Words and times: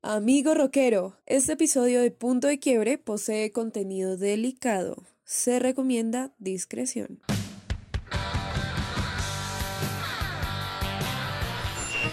Amigo 0.00 0.54
rockero, 0.54 1.16
este 1.26 1.54
episodio 1.54 2.00
de 2.00 2.12
Punto 2.12 2.46
de 2.46 2.60
Quiebre 2.60 2.98
posee 2.98 3.50
contenido 3.50 4.16
delicado. 4.16 5.02
Se 5.24 5.58
recomienda 5.58 6.32
discreción. 6.38 7.20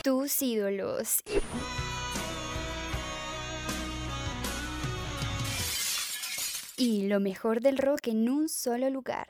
Tus 0.04 0.42
ídolos. 0.42 1.22
Y 6.78 7.04
lo 7.04 7.20
mejor 7.20 7.62
del 7.62 7.78
rock 7.78 8.08
en 8.08 8.30
un 8.30 8.50
solo 8.50 8.90
lugar. 8.90 9.28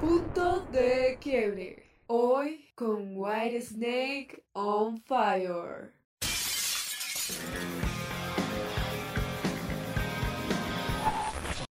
Punto 0.00 0.66
de 0.72 1.18
Quiebre. 1.20 1.85
Hoy 2.08 2.70
con 2.76 3.16
White 3.16 3.62
Snake 3.62 4.44
on 4.52 5.02
Fire. 5.02 5.92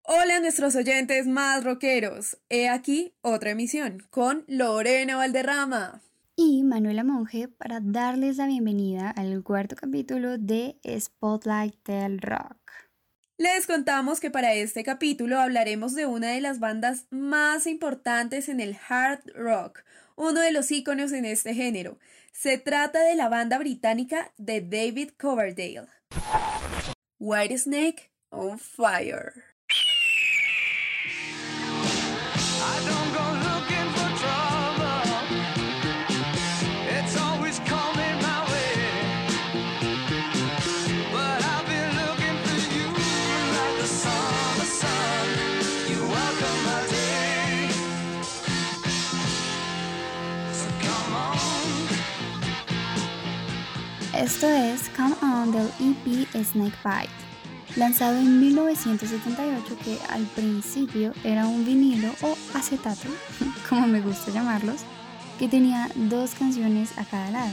Hola 0.02 0.42
nuestros 0.42 0.76
oyentes 0.76 1.26
más 1.26 1.64
rockeros. 1.64 2.38
He 2.50 2.68
aquí 2.68 3.14
otra 3.22 3.52
emisión 3.52 4.06
con 4.10 4.44
Lorena 4.50 5.16
Valderrama 5.16 6.02
y 6.36 6.64
Manuela 6.64 7.06
Monge 7.06 7.48
para 7.48 7.80
darles 7.80 8.36
la 8.36 8.48
bienvenida 8.48 9.12
al 9.12 9.42
cuarto 9.42 9.78
capítulo 9.78 10.38
de 10.38 10.78
Spotlight 11.00 11.82
del 11.88 12.20
Rock. 12.20 12.66
Les 13.38 13.68
contamos 13.68 14.22
que 14.22 14.32
para 14.32 14.54
este 14.54 14.86
capítulo 14.86 15.42
hablaremos 15.42 15.94
de 15.94 16.06
una 16.06 16.32
de 16.32 16.40
las 16.40 16.60
bandas 16.60 17.06
más 17.10 17.68
importantes 17.68 18.48
en 18.48 18.62
el 18.62 18.78
hard 18.88 19.30
rock, 19.34 19.84
uno 20.16 20.42
de 20.42 20.52
los 20.52 20.72
íconos 20.72 21.12
en 21.12 21.26
este 21.26 21.54
género. 21.54 21.98
Se 22.32 22.58
trata 22.58 23.04
de 23.04 23.16
la 23.16 23.30
banda 23.30 23.58
británica 23.58 24.34
de 24.38 24.62
David 24.62 25.12
Coverdale. 25.18 25.88
White 27.20 27.58
Snake 27.58 28.12
on 28.30 28.60
Fire. 28.60 29.55
Esto 54.18 54.48
es 54.48 54.90
Come 54.96 55.14
On 55.22 55.52
del 55.52 55.68
EP 55.82 56.28
Snake 56.42 56.78
Bite, 56.86 57.76
lanzado 57.76 58.18
en 58.18 58.40
1978 58.40 59.78
que 59.84 59.98
al 60.10 60.24
principio 60.28 61.12
era 61.26 61.46
un 61.46 61.66
vinilo 61.66 62.14
o 62.22 62.38
acetato, 62.54 63.10
como 63.70 63.86
me 63.88 64.00
gusta 64.00 64.32
llamarlos, 64.32 64.82
que 65.38 65.50
tenía 65.50 65.90
dos 65.96 66.34
canciones 66.34 66.98
a 66.98 67.04
cada 67.04 67.30
lado. 67.30 67.52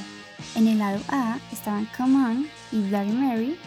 En 0.54 0.68
el 0.68 0.78
lado 0.78 1.00
A 1.08 1.38
estaban 1.52 1.88
Come 1.96 2.16
On 2.24 2.46
y 2.70 2.80
Bloody 2.88 3.12
Mary, 3.12 3.58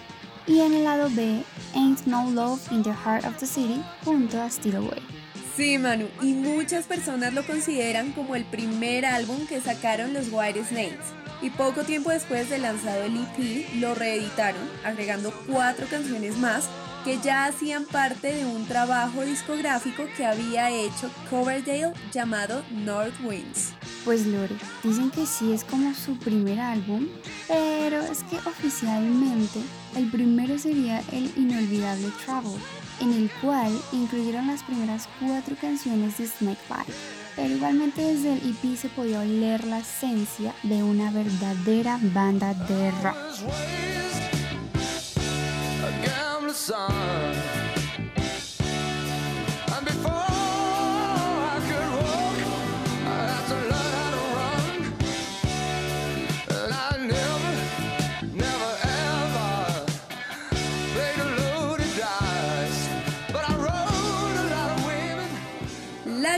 y 0.48 0.62
en 0.62 0.74
el 0.74 0.86
lado 0.86 1.10
B 1.12 1.44
Ain't 1.76 2.06
No 2.06 2.32
Love 2.32 2.62
in 2.72 2.82
the 2.82 2.94
Heart 2.94 3.26
of 3.26 3.38
the 3.38 3.46
City 3.46 3.84
junto 4.06 4.42
a 4.42 4.50
Still 4.50 4.78
Away. 4.78 5.04
Sí, 5.54 5.78
Manu, 5.78 6.08
y 6.22 6.34
muchas 6.34 6.86
personas 6.86 7.34
lo 7.34 7.46
consideran 7.46 8.14
como 8.14 8.38
el 8.38 8.46
primer 8.46 9.06
álbum 9.06 9.46
que 9.48 9.60
sacaron 9.60 10.14
los 10.14 10.30
White 10.32 10.64
Snakes 10.64 11.25
y 11.42 11.50
poco 11.50 11.84
tiempo 11.84 12.10
después 12.10 12.50
de 12.50 12.58
lanzado 12.58 13.04
el 13.04 13.18
EP 13.18 13.76
lo 13.76 13.96
reeditaron, 13.96 14.62
agregando 14.84 15.34
cuatro 15.48 15.88
canciones 15.88 16.38
más 16.38 16.70
que 17.06 17.20
ya 17.20 17.46
hacían 17.46 17.86
parte 17.86 18.34
de 18.34 18.46
un 18.46 18.66
trabajo 18.66 19.22
discográfico 19.22 20.06
que 20.18 20.26
había 20.26 20.72
hecho 20.72 21.12
Coverdale 21.30 21.94
llamado 22.12 22.64
North 22.72 23.14
Winds. 23.24 23.74
Pues 24.04 24.26
Lore, 24.26 24.56
dicen 24.84 25.12
que 25.12 25.28
sí 25.28 25.54
es 25.54 25.64
como 25.64 25.94
su 25.94 26.18
primer 26.18 26.60
álbum, 26.60 27.08
pero 27.48 28.02
es 28.02 28.24
que 28.24 28.38
oficialmente 28.38 29.60
el 29.96 30.10
primero 30.10 30.58
sería 30.58 31.04
el 31.12 31.32
inolvidable 31.38 32.12
Travel, 32.26 32.60
en 33.00 33.14
el 33.14 33.30
cual 33.40 33.72
incluyeron 33.92 34.48
las 34.48 34.64
primeras 34.64 35.08
cuatro 35.20 35.56
canciones 35.62 36.18
de 36.18 36.26
Snakebite 36.26 37.25
pero 37.36 37.54
igualmente 37.54 38.02
desde 38.02 38.34
el 38.34 38.50
EP 38.50 38.78
se 38.78 38.90
podía 38.90 39.20
oler 39.20 39.66
la 39.66 39.80
esencia 39.80 40.54
de 40.64 40.84
una 40.84 41.12
verdadera 41.12 42.00
banda 42.02 42.54
de 42.54 42.92
rock. 43.02 43.18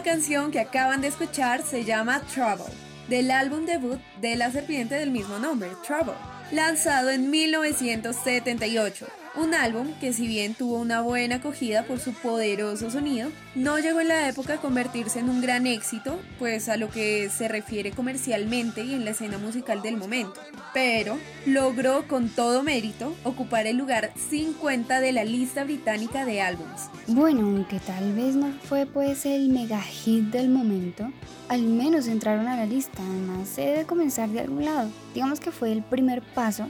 Canción 0.07 0.51
que 0.51 0.61
acaban 0.61 1.01
de 1.01 1.09
escuchar 1.09 1.63
se 1.63 1.83
llama 1.83 2.21
Trouble, 2.33 2.73
del 3.09 3.29
álbum 3.29 3.65
debut 3.65 3.99
de 4.21 4.37
la 4.37 4.49
serpiente 4.49 4.95
del 4.95 5.11
mismo 5.11 5.37
nombre, 5.37 5.69
Trouble, 5.85 6.13
lanzado 6.53 7.09
en 7.09 7.29
1978. 7.29 9.05
Un 9.37 9.53
álbum 9.53 9.89
que 10.01 10.13
si 10.13 10.25
bien 10.25 10.55
tuvo 10.55 10.79
una 10.79 11.01
buena 11.01 11.35
acogida 11.35 11.83
por 11.83 11.99
su 11.99 12.11
poderoso 12.11 12.89
sonido, 12.89 13.29
no 13.53 13.77
llegó 13.77 14.01
en 14.01 14.07
la 14.07 14.27
época 14.27 14.55
a 14.55 14.57
convertirse 14.57 15.19
en 15.19 15.29
un 15.29 15.41
gran 15.41 15.67
éxito, 15.67 16.19
pues 16.39 16.69
a 16.69 16.77
lo 16.77 16.89
que 16.89 17.29
se 17.29 17.47
refiere 17.47 17.91
comercialmente 17.91 18.83
y 18.83 18.95
en 18.95 19.05
la 19.05 19.11
escena 19.11 19.37
musical 19.37 19.83
del 19.83 19.95
momento. 19.95 20.41
Pero 20.73 21.19
logró 21.45 22.07
con 22.07 22.29
todo 22.29 22.63
mérito 22.63 23.15
ocupar 23.23 23.67
el 23.67 23.77
lugar 23.77 24.11
50 24.27 25.01
de 25.01 25.11
la 25.11 25.23
lista 25.23 25.63
británica 25.65 26.25
de 26.25 26.41
álbums. 26.41 26.89
Bueno, 27.05 27.41
aunque 27.41 27.79
tal 27.79 28.13
vez 28.13 28.33
no 28.35 28.51
fue 28.63 28.87
pues 28.87 29.23
el 29.27 29.49
mega 29.49 29.83
hit 29.83 30.31
del 30.31 30.49
momento, 30.49 31.11
al 31.47 31.61
menos 31.61 32.07
entraron 32.07 32.47
a 32.47 32.57
la 32.57 32.65
lista, 32.65 33.03
además 33.07 33.47
se 33.49 33.61
debe 33.61 33.85
comenzar 33.85 34.29
de 34.29 34.39
algún 34.39 34.65
lado. 34.65 34.89
Digamos 35.13 35.39
que 35.39 35.51
fue 35.51 35.71
el 35.71 35.83
primer 35.83 36.23
paso 36.23 36.67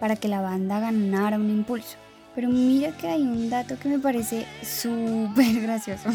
para 0.00 0.16
que 0.16 0.26
la 0.26 0.40
banda 0.40 0.80
ganara 0.80 1.36
un 1.36 1.50
impulso. 1.50 1.96
Pero 2.34 2.48
mira 2.48 2.92
que 2.92 3.08
hay 3.08 3.22
un 3.22 3.50
dato 3.50 3.78
que 3.78 3.88
me 3.88 3.98
parece 3.98 4.46
súper 4.62 5.60
gracioso. 5.62 6.10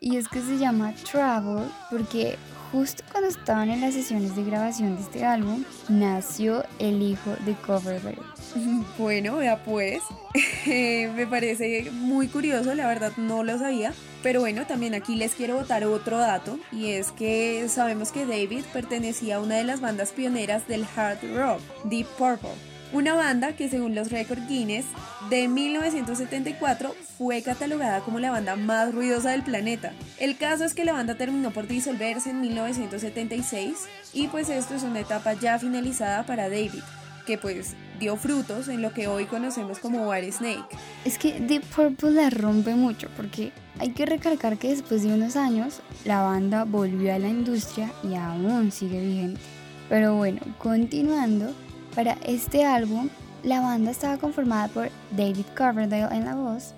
Y 0.00 0.16
es 0.16 0.28
que 0.28 0.40
se 0.40 0.58
llama 0.58 0.94
Travel 1.10 1.64
porque 1.90 2.38
justo 2.70 3.02
cuando 3.10 3.28
estaban 3.28 3.70
en 3.70 3.80
las 3.80 3.94
sesiones 3.94 4.36
de 4.36 4.44
grabación 4.44 4.96
de 4.96 5.02
este 5.02 5.24
álbum, 5.24 5.64
nació 5.88 6.64
el 6.78 7.02
hijo 7.02 7.34
de 7.44 7.54
Coverdale. 7.54 8.18
Bueno, 8.98 9.36
vea 9.36 9.62
pues, 9.62 10.00
me 10.66 11.26
parece 11.28 11.90
muy 11.92 12.28
curioso, 12.28 12.74
la 12.74 12.86
verdad 12.86 13.12
no 13.16 13.44
lo 13.44 13.58
sabía, 13.58 13.92
pero 14.22 14.40
bueno, 14.40 14.66
también 14.66 14.94
aquí 14.94 15.16
les 15.16 15.34
quiero 15.34 15.56
botar 15.56 15.84
otro 15.84 16.18
dato 16.18 16.58
y 16.72 16.90
es 16.90 17.12
que 17.12 17.68
sabemos 17.68 18.10
que 18.10 18.26
David 18.26 18.64
pertenecía 18.72 19.36
a 19.36 19.40
una 19.40 19.56
de 19.56 19.64
las 19.64 19.80
bandas 19.80 20.10
pioneras 20.12 20.66
del 20.66 20.86
hard 20.96 21.18
rock, 21.36 21.60
Deep 21.84 22.06
Purple 22.16 22.50
una 22.92 23.14
banda 23.14 23.52
que 23.52 23.68
según 23.68 23.94
los 23.94 24.10
récords 24.10 24.48
Guinness 24.48 24.86
de 25.28 25.48
1974 25.48 26.94
fue 27.18 27.42
catalogada 27.42 28.00
como 28.00 28.18
la 28.18 28.30
banda 28.30 28.56
más 28.56 28.94
ruidosa 28.94 29.30
del 29.30 29.42
planeta. 29.42 29.92
El 30.18 30.36
caso 30.36 30.64
es 30.64 30.74
que 30.74 30.84
la 30.84 30.92
banda 30.92 31.16
terminó 31.16 31.50
por 31.50 31.66
disolverse 31.66 32.30
en 32.30 32.40
1976 32.40 33.76
y 34.14 34.28
pues 34.28 34.48
esto 34.48 34.74
es 34.74 34.82
una 34.82 35.00
etapa 35.00 35.34
ya 35.34 35.58
finalizada 35.58 36.24
para 36.24 36.48
David, 36.48 36.82
que 37.26 37.36
pues 37.38 37.74
dio 37.98 38.16
frutos 38.16 38.68
en 38.68 38.80
lo 38.80 38.92
que 38.92 39.08
hoy 39.08 39.26
conocemos 39.26 39.78
como 39.78 40.08
White 40.08 40.32
Snake. 40.32 40.76
Es 41.04 41.18
que 41.18 41.40
Deep 41.40 41.64
Purple 41.64 42.12
la 42.12 42.30
rompe 42.30 42.74
mucho 42.74 43.08
porque 43.16 43.52
hay 43.78 43.90
que 43.90 44.06
recalcar 44.06 44.56
que 44.56 44.68
después 44.68 45.02
de 45.02 45.12
unos 45.12 45.36
años 45.36 45.80
la 46.04 46.22
banda 46.22 46.64
volvió 46.64 47.14
a 47.14 47.18
la 47.18 47.28
industria 47.28 47.92
y 48.02 48.14
aún 48.14 48.72
sigue 48.72 49.00
vigente. 49.00 49.40
Pero 49.88 50.16
bueno, 50.16 50.40
continuando, 50.58 51.54
para 51.94 52.16
este 52.24 52.64
álbum, 52.64 53.08
la 53.42 53.60
banda 53.60 53.90
estaba 53.90 54.16
conformada 54.16 54.68
por 54.68 54.90
David 55.12 55.46
Coverdale 55.56 56.14
en 56.14 56.24
la 56.24 56.34
voz, 56.34 56.74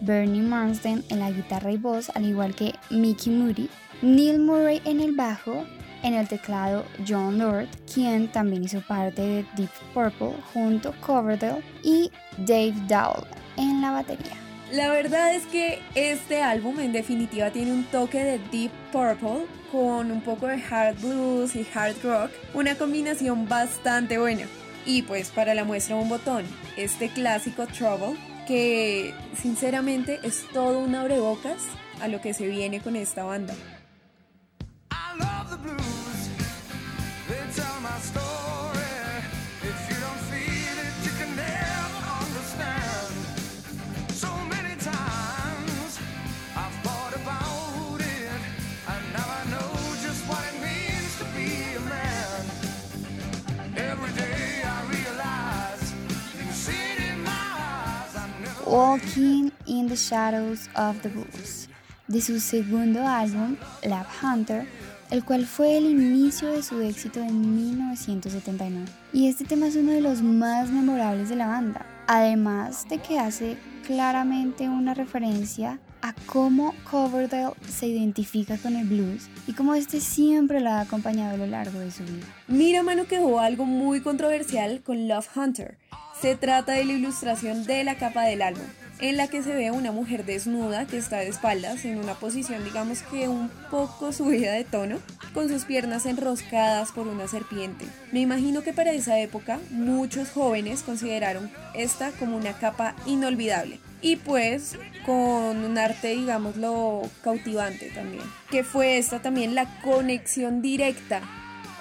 Bernie 0.00 0.42
Marsden 0.42 1.04
en 1.08 1.20
la 1.20 1.30
guitarra 1.30 1.72
y 1.72 1.76
voz, 1.76 2.10
al 2.14 2.24
igual 2.24 2.54
que 2.54 2.74
Mickey 2.90 3.32
Moody, 3.32 3.68
Neil 4.02 4.40
Murray 4.40 4.80
en 4.84 5.00
el 5.00 5.14
bajo, 5.14 5.64
en 6.02 6.14
el 6.14 6.28
teclado 6.28 6.84
John 7.06 7.38
Lord, 7.38 7.68
quien 7.92 8.28
también 8.28 8.64
hizo 8.64 8.80
parte 8.82 9.22
de 9.22 9.46
Deep 9.56 9.70
Purple 9.94 10.34
junto 10.52 10.90
a 10.90 11.00
Coverdale, 11.00 11.62
y 11.82 12.10
Dave 12.38 12.74
Dowell 12.88 13.24
en 13.56 13.80
la 13.80 13.92
batería. 13.92 14.43
La 14.72 14.90
verdad 14.90 15.34
es 15.34 15.46
que 15.46 15.80
este 15.94 16.42
álbum 16.42 16.80
en 16.80 16.92
definitiva 16.92 17.50
tiene 17.50 17.72
un 17.72 17.84
toque 17.84 18.24
de 18.24 18.38
Deep 18.50 18.70
Purple 18.90 19.46
con 19.70 20.10
un 20.10 20.20
poco 20.22 20.46
de 20.46 20.62
hard 20.62 21.00
blues 21.00 21.54
y 21.54 21.66
hard 21.74 21.96
rock, 22.02 22.30
una 22.54 22.74
combinación 22.76 23.48
bastante 23.48 24.18
buena. 24.18 24.46
Y 24.86 25.02
pues 25.02 25.30
para 25.30 25.54
la 25.54 25.64
muestra 25.64 25.96
un 25.96 26.08
botón, 26.08 26.44
este 26.76 27.08
clásico 27.08 27.66
Trouble, 27.66 28.18
que 28.46 29.14
sinceramente 29.36 30.20
es 30.22 30.46
todo 30.52 30.78
un 30.78 30.94
abrebocas 30.94 31.62
a 32.00 32.08
lo 32.08 32.20
que 32.20 32.34
se 32.34 32.46
viene 32.46 32.80
con 32.80 32.96
esta 32.96 33.24
banda. 33.24 33.54
Walking 58.66 59.50
in 59.66 59.88
the 59.88 59.94
Shadows 59.94 60.70
of 60.74 61.00
the 61.02 61.10
Bulls, 61.10 61.68
de 62.08 62.20
su 62.22 62.40
segundo 62.40 63.06
álbum, 63.06 63.56
Lab 63.82 64.06
Hunter, 64.22 64.66
el 65.10 65.22
cual 65.22 65.44
fue 65.44 65.76
el 65.76 65.84
inicio 65.84 66.48
de 66.48 66.62
su 66.62 66.80
éxito 66.80 67.20
en 67.20 67.54
1979. 67.54 68.86
Y 69.12 69.28
este 69.28 69.44
tema 69.44 69.66
es 69.66 69.76
uno 69.76 69.92
de 69.92 70.00
los 70.00 70.22
más 70.22 70.70
memorables 70.70 71.28
de 71.28 71.36
la 71.36 71.46
banda, 71.46 71.84
además 72.06 72.88
de 72.88 72.98
que 72.98 73.18
hace 73.18 73.58
claramente 73.86 74.66
una 74.68 74.94
referencia 74.94 75.78
a 76.00 76.14
cómo 76.26 76.74
Coverdale 76.90 77.54
se 77.68 77.88
identifica 77.88 78.56
con 78.56 78.76
el 78.76 78.86
blues 78.86 79.28
y 79.46 79.52
cómo 79.52 79.74
este 79.74 80.00
siempre 80.00 80.60
lo 80.60 80.70
ha 80.70 80.80
acompañado 80.80 81.34
a 81.34 81.36
lo 81.38 81.46
largo 81.46 81.80
de 81.80 81.90
su 81.90 82.02
vida. 82.02 82.26
Mira, 82.48 82.82
mano, 82.82 83.04
que 83.06 83.16
algo 83.16 83.66
muy 83.66 84.00
controversial 84.00 84.82
con 84.82 85.06
Love 85.06 85.28
Hunter 85.36 85.76
se 86.24 86.36
trata 86.36 86.72
de 86.72 86.86
la 86.86 86.94
ilustración 86.94 87.66
de 87.66 87.84
la 87.84 87.96
capa 87.96 88.22
del 88.22 88.40
álbum, 88.40 88.64
en 88.98 89.18
la 89.18 89.28
que 89.28 89.42
se 89.42 89.52
ve 89.52 89.70
una 89.70 89.92
mujer 89.92 90.24
desnuda 90.24 90.86
que 90.86 90.96
está 90.96 91.18
de 91.18 91.28
espaldas 91.28 91.84
en 91.84 91.98
una 91.98 92.14
posición 92.14 92.64
digamos 92.64 93.02
que 93.02 93.28
un 93.28 93.50
poco 93.70 94.10
subida 94.10 94.52
de 94.52 94.64
tono, 94.64 95.00
con 95.34 95.50
sus 95.50 95.66
piernas 95.66 96.06
enroscadas 96.06 96.92
por 96.92 97.08
una 97.08 97.28
serpiente. 97.28 97.84
Me 98.10 98.20
imagino 98.20 98.62
que 98.62 98.72
para 98.72 98.92
esa 98.92 99.18
época 99.18 99.60
muchos 99.68 100.30
jóvenes 100.30 100.82
consideraron 100.82 101.50
esta 101.74 102.10
como 102.12 102.38
una 102.38 102.54
capa 102.54 102.96
inolvidable 103.04 103.78
y 104.00 104.16
pues 104.16 104.78
con 105.04 105.62
un 105.62 105.76
arte 105.76 106.08
digámoslo 106.08 107.02
cautivante 107.22 107.90
también, 107.90 108.24
que 108.50 108.64
fue 108.64 108.96
esta 108.96 109.20
también 109.20 109.54
la 109.54 109.66
conexión 109.82 110.62
directa 110.62 111.20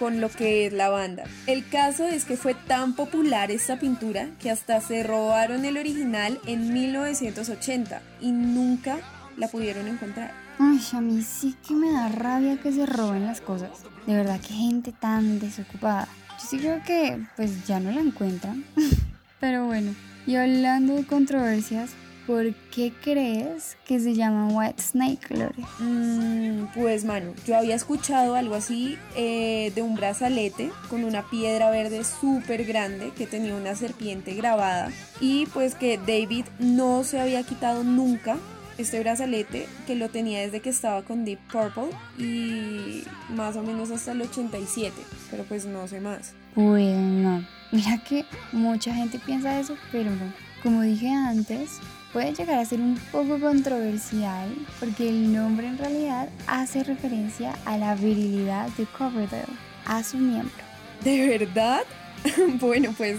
con 0.03 0.19
lo 0.19 0.27
que 0.27 0.67
es 0.67 0.73
la 0.73 0.89
banda. 0.89 1.23
El 1.47 1.65
caso 1.65 2.05
es 2.05 2.25
que 2.25 2.35
fue 2.35 2.55
tan 2.55 2.93
popular 2.93 3.51
esta 3.51 3.79
pintura 3.79 4.27
que 4.41 4.51
hasta 4.51 4.81
se 4.81 5.01
robaron 5.01 5.63
el 5.63 5.77
original 5.77 6.41
en 6.45 6.73
1980 6.73 8.01
y 8.19 8.33
nunca 8.33 8.97
la 9.37 9.47
pudieron 9.47 9.87
encontrar. 9.87 10.33
Ay, 10.59 10.81
a 10.91 10.99
mí 10.99 11.21
sí 11.21 11.55
que 11.65 11.73
me 11.73 11.89
da 11.89 12.09
rabia 12.09 12.57
que 12.57 12.73
se 12.73 12.85
roben 12.85 13.25
las 13.25 13.39
cosas. 13.39 13.69
De 14.05 14.13
verdad 14.13 14.41
que 14.41 14.53
gente 14.53 14.91
tan 14.91 15.39
desocupada. 15.39 16.09
Yo 16.31 16.47
sí 16.49 16.57
creo 16.57 16.83
que 16.83 17.25
pues 17.37 17.65
ya 17.65 17.79
no 17.79 17.89
la 17.89 18.01
encuentran. 18.01 18.65
Pero 19.39 19.67
bueno, 19.67 19.95
y 20.27 20.35
hablando 20.35 20.95
de 20.95 21.05
controversias, 21.05 21.91
¿Por 22.25 22.53
qué 22.73 22.93
crees 23.03 23.75
que 23.85 23.99
se 23.99 24.13
llama 24.13 24.47
White 24.47 24.81
Snake, 24.81 25.35
Lore? 25.35 25.55
Mm, 25.79 26.67
pues, 26.73 27.03
mano, 27.03 27.33
yo 27.45 27.57
había 27.57 27.75
escuchado 27.75 28.35
algo 28.35 28.55
así 28.55 28.97
eh, 29.17 29.73
de 29.75 29.81
un 29.81 29.95
brazalete 29.95 30.71
con 30.89 31.03
una 31.03 31.29
piedra 31.29 31.69
verde 31.69 32.05
súper 32.05 32.63
grande 32.63 33.11
que 33.17 33.27
tenía 33.27 33.55
una 33.55 33.75
serpiente 33.75 34.35
grabada 34.35 34.89
y 35.19 35.47
pues 35.47 35.75
que 35.75 35.97
David 35.97 36.45
no 36.59 37.03
se 37.03 37.19
había 37.19 37.43
quitado 37.43 37.83
nunca 37.83 38.37
este 38.77 38.99
brazalete 39.01 39.67
que 39.85 39.95
lo 39.95 40.09
tenía 40.09 40.39
desde 40.39 40.61
que 40.61 40.69
estaba 40.69 41.03
con 41.03 41.25
Deep 41.25 41.39
Purple 41.51 41.89
y 42.17 43.03
más 43.35 43.55
o 43.55 43.63
menos 43.63 43.91
hasta 43.91 44.13
el 44.13 44.21
87, 44.21 44.93
pero 45.29 45.43
pues 45.43 45.65
no 45.65 45.87
sé 45.87 45.99
más. 45.99 46.33
Bueno, 46.55 47.45
mira 47.71 48.03
que 48.03 48.25
mucha 48.51 48.93
gente 48.93 49.19
piensa 49.19 49.59
eso, 49.59 49.75
pero 49.91 50.09
no. 50.11 50.33
Como 50.63 50.81
dije 50.81 51.09
antes, 51.09 51.79
puede 52.13 52.33
llegar 52.33 52.59
a 52.59 52.65
ser 52.65 52.79
un 52.79 52.95
poco 53.11 53.39
controversial 53.39 54.53
porque 54.79 55.09
el 55.09 55.33
nombre 55.33 55.67
en 55.67 55.77
realidad 55.79 56.29
hace 56.47 56.83
referencia 56.83 57.55
a 57.65 57.77
la 57.77 57.95
virilidad 57.95 58.69
de 58.77 58.85
Coverdale, 58.85 59.47
a 59.85 60.03
su 60.03 60.17
miembro. 60.17 60.63
¿De 61.03 61.27
verdad? 61.39 61.81
bueno, 62.59 62.93
pues 62.95 63.17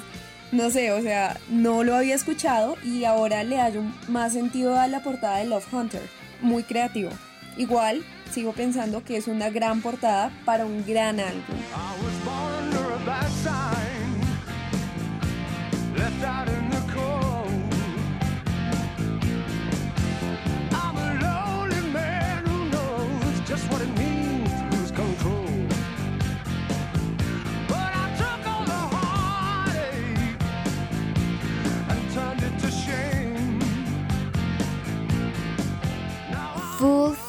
no 0.53 0.71
sé, 0.71 0.93
o 0.93 1.03
sea, 1.03 1.39
no 1.49 1.83
lo 1.83 1.97
había 1.97 2.15
escuchado 2.15 2.77
y 2.85 3.05
ahora 3.05 3.43
le 3.43 3.59
hallo 3.59 3.83
más 4.09 4.33
sentido 4.33 4.79
a 4.79 4.87
la 4.87 5.03
portada 5.03 5.39
de 5.39 5.47
Love 5.47 5.75
Hunter. 5.75 6.03
Muy 6.41 6.63
creativo. 6.63 7.11
Igual, 7.57 8.05
sigo 8.31 8.53
pensando 8.53 9.05
que 9.05 9.17
es 9.17 9.27
una 9.27 9.51
gran 9.51 9.81
portada 9.81 10.31
para 10.45 10.65
un 10.65 10.85
gran 10.87 11.19
álbum. 11.19 12.44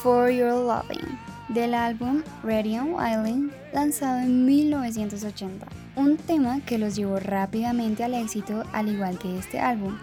For 0.06 0.30
Your 0.30 0.52
Loving 0.52 1.18
del 1.48 1.74
álbum 1.74 2.22
on 2.44 2.94
Wilding 2.94 3.50
lanzado 3.72 4.20
en 4.20 4.46
1980, 4.46 5.66
un 5.96 6.16
tema 6.16 6.60
que 6.64 6.78
los 6.78 6.94
llevó 6.94 7.18
rápidamente 7.18 8.04
al 8.04 8.14
éxito 8.14 8.62
al 8.72 8.88
igual 8.88 9.18
que 9.18 9.36
este 9.36 9.58
álbum, 9.58 9.98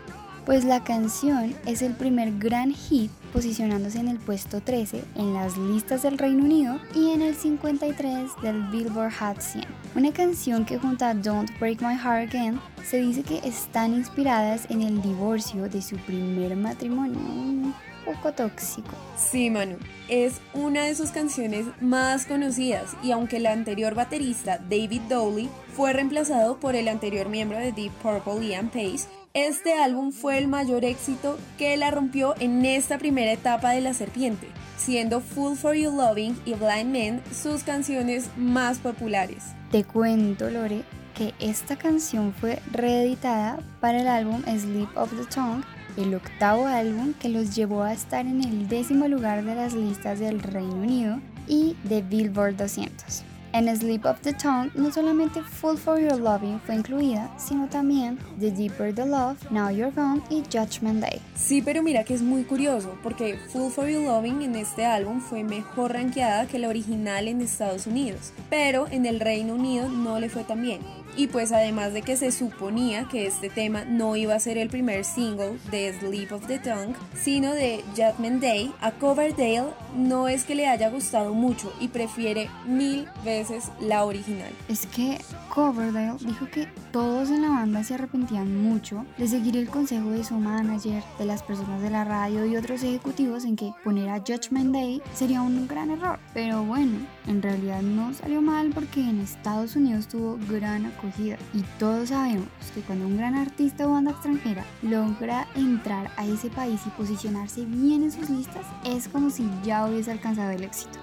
pues 0.46 0.66
la 0.66 0.84
canción 0.84 1.56
es 1.66 1.82
el 1.82 1.94
primer 1.94 2.38
gran 2.38 2.74
hit 2.74 3.12
posicionándose 3.32 3.98
en 4.00 4.10
el 4.10 4.20
puesto 4.20 4.60
13 4.60 5.06
en 5.16 5.34
las 5.34 5.58
listas 5.58 6.04
del 6.04 6.18
Reino 6.18 6.44
Unido 6.44 6.82
y 6.94 7.12
en 7.12 7.22
el 7.22 7.34
53 7.34 8.30
del 8.42 8.62
Billboard 8.72 9.14
Hot 9.20 9.40
100. 9.40 9.64
Una 9.96 10.12
canción 10.12 10.66
que 10.66 10.80
junto 10.80 11.06
a 11.06 11.14
Don't 11.14 11.50
Break 11.62 11.81
My 11.81 11.95
Heart 11.95 12.36
Again 12.36 12.60
se 12.86 12.98
dice 12.98 13.24
que 13.24 13.38
están 13.38 13.94
inspiradas 13.94 14.69
en 14.69 14.81
el 14.81 15.02
divorcio 15.02 15.69
de 15.69 15.81
su 15.81 15.95
primer 15.95 16.57
matrimonio 16.57 17.74
poco 18.06 18.33
tóxico. 18.33 18.95
Sí, 19.18 19.50
Manu, 19.50 19.78
es 20.10 20.42
una 20.54 20.86
de 20.86 20.95
sus 20.95 21.12
canciones 21.12 21.66
más 21.81 22.26
conocidas 22.26 22.95
y 23.04 23.12
aunque 23.12 23.38
el 23.38 23.48
anterior 23.48 23.95
baterista 23.95 24.57
David 24.57 25.02
Dowley 25.10 25.50
fue 25.76 25.94
reemplazado 25.94 26.60
por 26.60 26.76
el 26.76 26.88
anterior 26.88 27.30
miembro 27.30 27.57
de 27.57 27.72
Deep 27.72 27.92
Purple 28.02 28.48
Ian 28.48 28.69
Pace, 28.69 29.07
este 29.33 29.74
álbum 29.74 30.12
fue 30.12 30.38
el 30.38 30.48
mayor 30.48 30.86
éxito 30.86 31.40
que 31.57 31.76
la 31.78 31.90
rompió 31.90 32.36
en 32.40 32.64
esta 32.66 33.00
primera 33.00 33.31
etapa 33.31 33.72
de 33.72 33.81
La 33.81 33.95
Serpiente, 33.95 34.48
siendo 34.78 35.22
Full 35.22 35.56
for 35.56 35.76
You 35.76 35.92
Loving 35.95 36.40
y 36.45 36.54
Blind 36.54 36.92
Men 36.92 37.22
sus 37.33 37.64
canciones 37.64 38.30
más 38.38 38.78
populares. 38.78 39.44
Te 39.72 39.83
cuento, 39.83 40.52
Lore, 40.52 40.83
que 41.16 41.33
esta 41.40 41.76
canción 41.76 42.33
fue 42.33 42.60
reeditada 42.72 43.60
para 43.80 44.02
el 44.02 44.07
álbum 44.07 44.44
Sleep 44.44 44.90
of 44.95 45.12
the 45.18 45.26
Tongue 45.33 45.64
el 45.97 46.16
octavo 46.16 46.68
álbum 46.68 47.14
que 47.14 47.30
los 47.30 47.56
llevó 47.56 47.83
a 47.83 47.94
estar 47.94 48.26
en 48.26 48.44
el 48.44 48.68
décimo 48.68 49.07
lugar 49.07 49.44
de 49.44 49.56
las 49.56 49.73
listas 49.73 50.19
del 50.19 50.42
Reino 50.42 50.76
Unido 50.76 51.19
y 51.47 51.76
de 51.83 52.02
Billboard 52.02 52.56
200. 52.56 53.23
En 53.54 53.68
Sleep 53.78 54.04
of 54.06 54.19
the 54.21 54.33
Tongue 54.33 54.71
no 54.73 54.92
solamente 54.92 55.44
Full 55.44 55.78
for 55.78 56.00
Your 56.00 56.19
Loving 56.19 56.59
fue 56.66 56.73
incluida, 56.73 57.30
sino 57.38 57.68
también 57.68 58.18
The 58.40 58.50
Deeper 58.50 58.95
the 58.95 59.06
Love, 59.06 59.38
Now 59.52 59.69
You're 59.69 59.92
Gone 59.92 60.23
y 60.31 60.42
Judgment 60.52 61.02
Day. 61.02 61.21
Sí, 61.35 61.62
pero 61.62 61.83
mira 61.83 62.04
que 62.04 62.16
es 62.16 62.23
muy 62.23 62.45
curioso, 62.45 62.97
porque 63.04 63.38
Full 63.50 63.69
for 63.69 63.88
Your 63.88 64.06
Loving 64.06 64.42
en 64.42 64.56
este 64.56 64.85
álbum 64.85 65.21
fue 65.21 65.44
mejor 65.44 65.94
rankeada 65.94 66.47
que 66.47 66.57
la 66.57 66.68
original 66.68 67.28
en 67.28 67.42
Estados 67.42 67.85
Unidos, 67.85 68.33
pero 68.50 68.88
en 68.90 69.06
el 69.06 69.19
Reino 69.19 69.54
Unido 69.54 69.88
no 69.88 70.19
le 70.19 70.30
fue 70.30 70.44
tan 70.44 70.59
bien. 70.59 70.80
Y 71.16 71.28
pues 71.28 71.52
además 71.52 71.94
de 71.94 72.02
que 72.02 72.18
se 72.18 72.32
suponía 72.32 73.08
que 73.10 73.28
este 73.28 73.50
tema 73.50 73.86
no 73.86 74.16
iba 74.16 74.36
a 74.36 74.40
ser 74.40 74.58
el 74.58 74.70
primer 74.70 75.06
single 75.06 75.58
de 75.72 75.94
Sleep 76.00 76.32
of 76.32 76.48
the 76.48 76.60
Tongue, 76.60 76.96
sino 77.16 77.54
de 77.54 77.84
Judgment 77.96 78.42
Day, 78.42 78.74
a 78.82 78.92
Coverdale 78.92 79.72
no 79.96 80.28
es 80.28 80.44
que 80.44 80.56
le 80.56 80.68
haya 80.68 80.90
gustado 80.90 81.34
mucho 81.34 81.74
y 81.80 81.88
prefiere 81.88 82.50
mil 82.66 83.08
veces 83.24 83.66
la 83.80 84.06
original. 84.06 84.52
Es 84.68 84.86
que 84.86 85.20
Coverdale 85.54 86.18
dijo 86.26 86.48
que 86.48 86.68
todos 86.92 87.30
en 87.30 87.44
la 87.44 87.50
banda 87.50 87.83
se 87.83 87.94
arrepentían 87.94 88.64
mucho 88.64 89.06
de 89.19 89.28
seguir 89.28 89.56
el 89.56 89.69
consejo 89.69 90.10
de 90.10 90.24
su 90.24 90.33
manager, 90.33 91.04
de 91.19 91.26
las 91.26 91.44
personas 91.44 91.80
de 91.83 91.92
la 91.92 92.04
radio 92.04 92.44
y 92.44 92.57
otros 92.57 92.81
ejecutivos 92.81 93.45
en 93.45 93.56
que 93.56 93.72
poner 93.83 94.10
a 94.10 94.18
Judgment 94.18 94.74
Day 94.74 95.00
sería 95.14 95.44
un 95.44 95.68
gran 95.68 95.92
error. 95.92 96.18
Pero 96.33 96.64
bueno, 96.64 96.98
en 97.28 97.44
realidad 97.44 97.83
no 97.83 98.16
salió 98.16 98.42
mal 98.42 98.72
porque 98.74 99.02
en 99.02 99.19
Estados 99.19 99.76
Unidos 99.76 100.07
tuvo 100.07 100.40
gran 100.50 100.88
acogida 100.88 101.38
y 101.54 101.62
todos 101.78 102.10
sabemos 102.10 102.48
que 102.74 102.81
cuando 102.81 103.06
un 103.06 103.18
gran 103.18 103.36
artista 103.36 103.88
o 103.88 103.92
banda 103.92 104.10
extranjera 104.10 104.66
logra 104.81 105.45
entrar 105.54 106.10
a 106.18 106.26
ese 106.26 106.50
país 106.50 106.81
y 106.88 106.90
posicionarse 106.90 107.64
bien 107.66 108.02
en 108.02 108.12
sus 108.12 108.28
listas 108.31 108.66
es 108.86 109.07
como 109.07 109.30
si 109.30 109.48
ya 109.64 109.86
hubiese 109.86 110.10
alcanzado 110.12 110.50
el 110.50 110.64
éxito. 110.64 111.03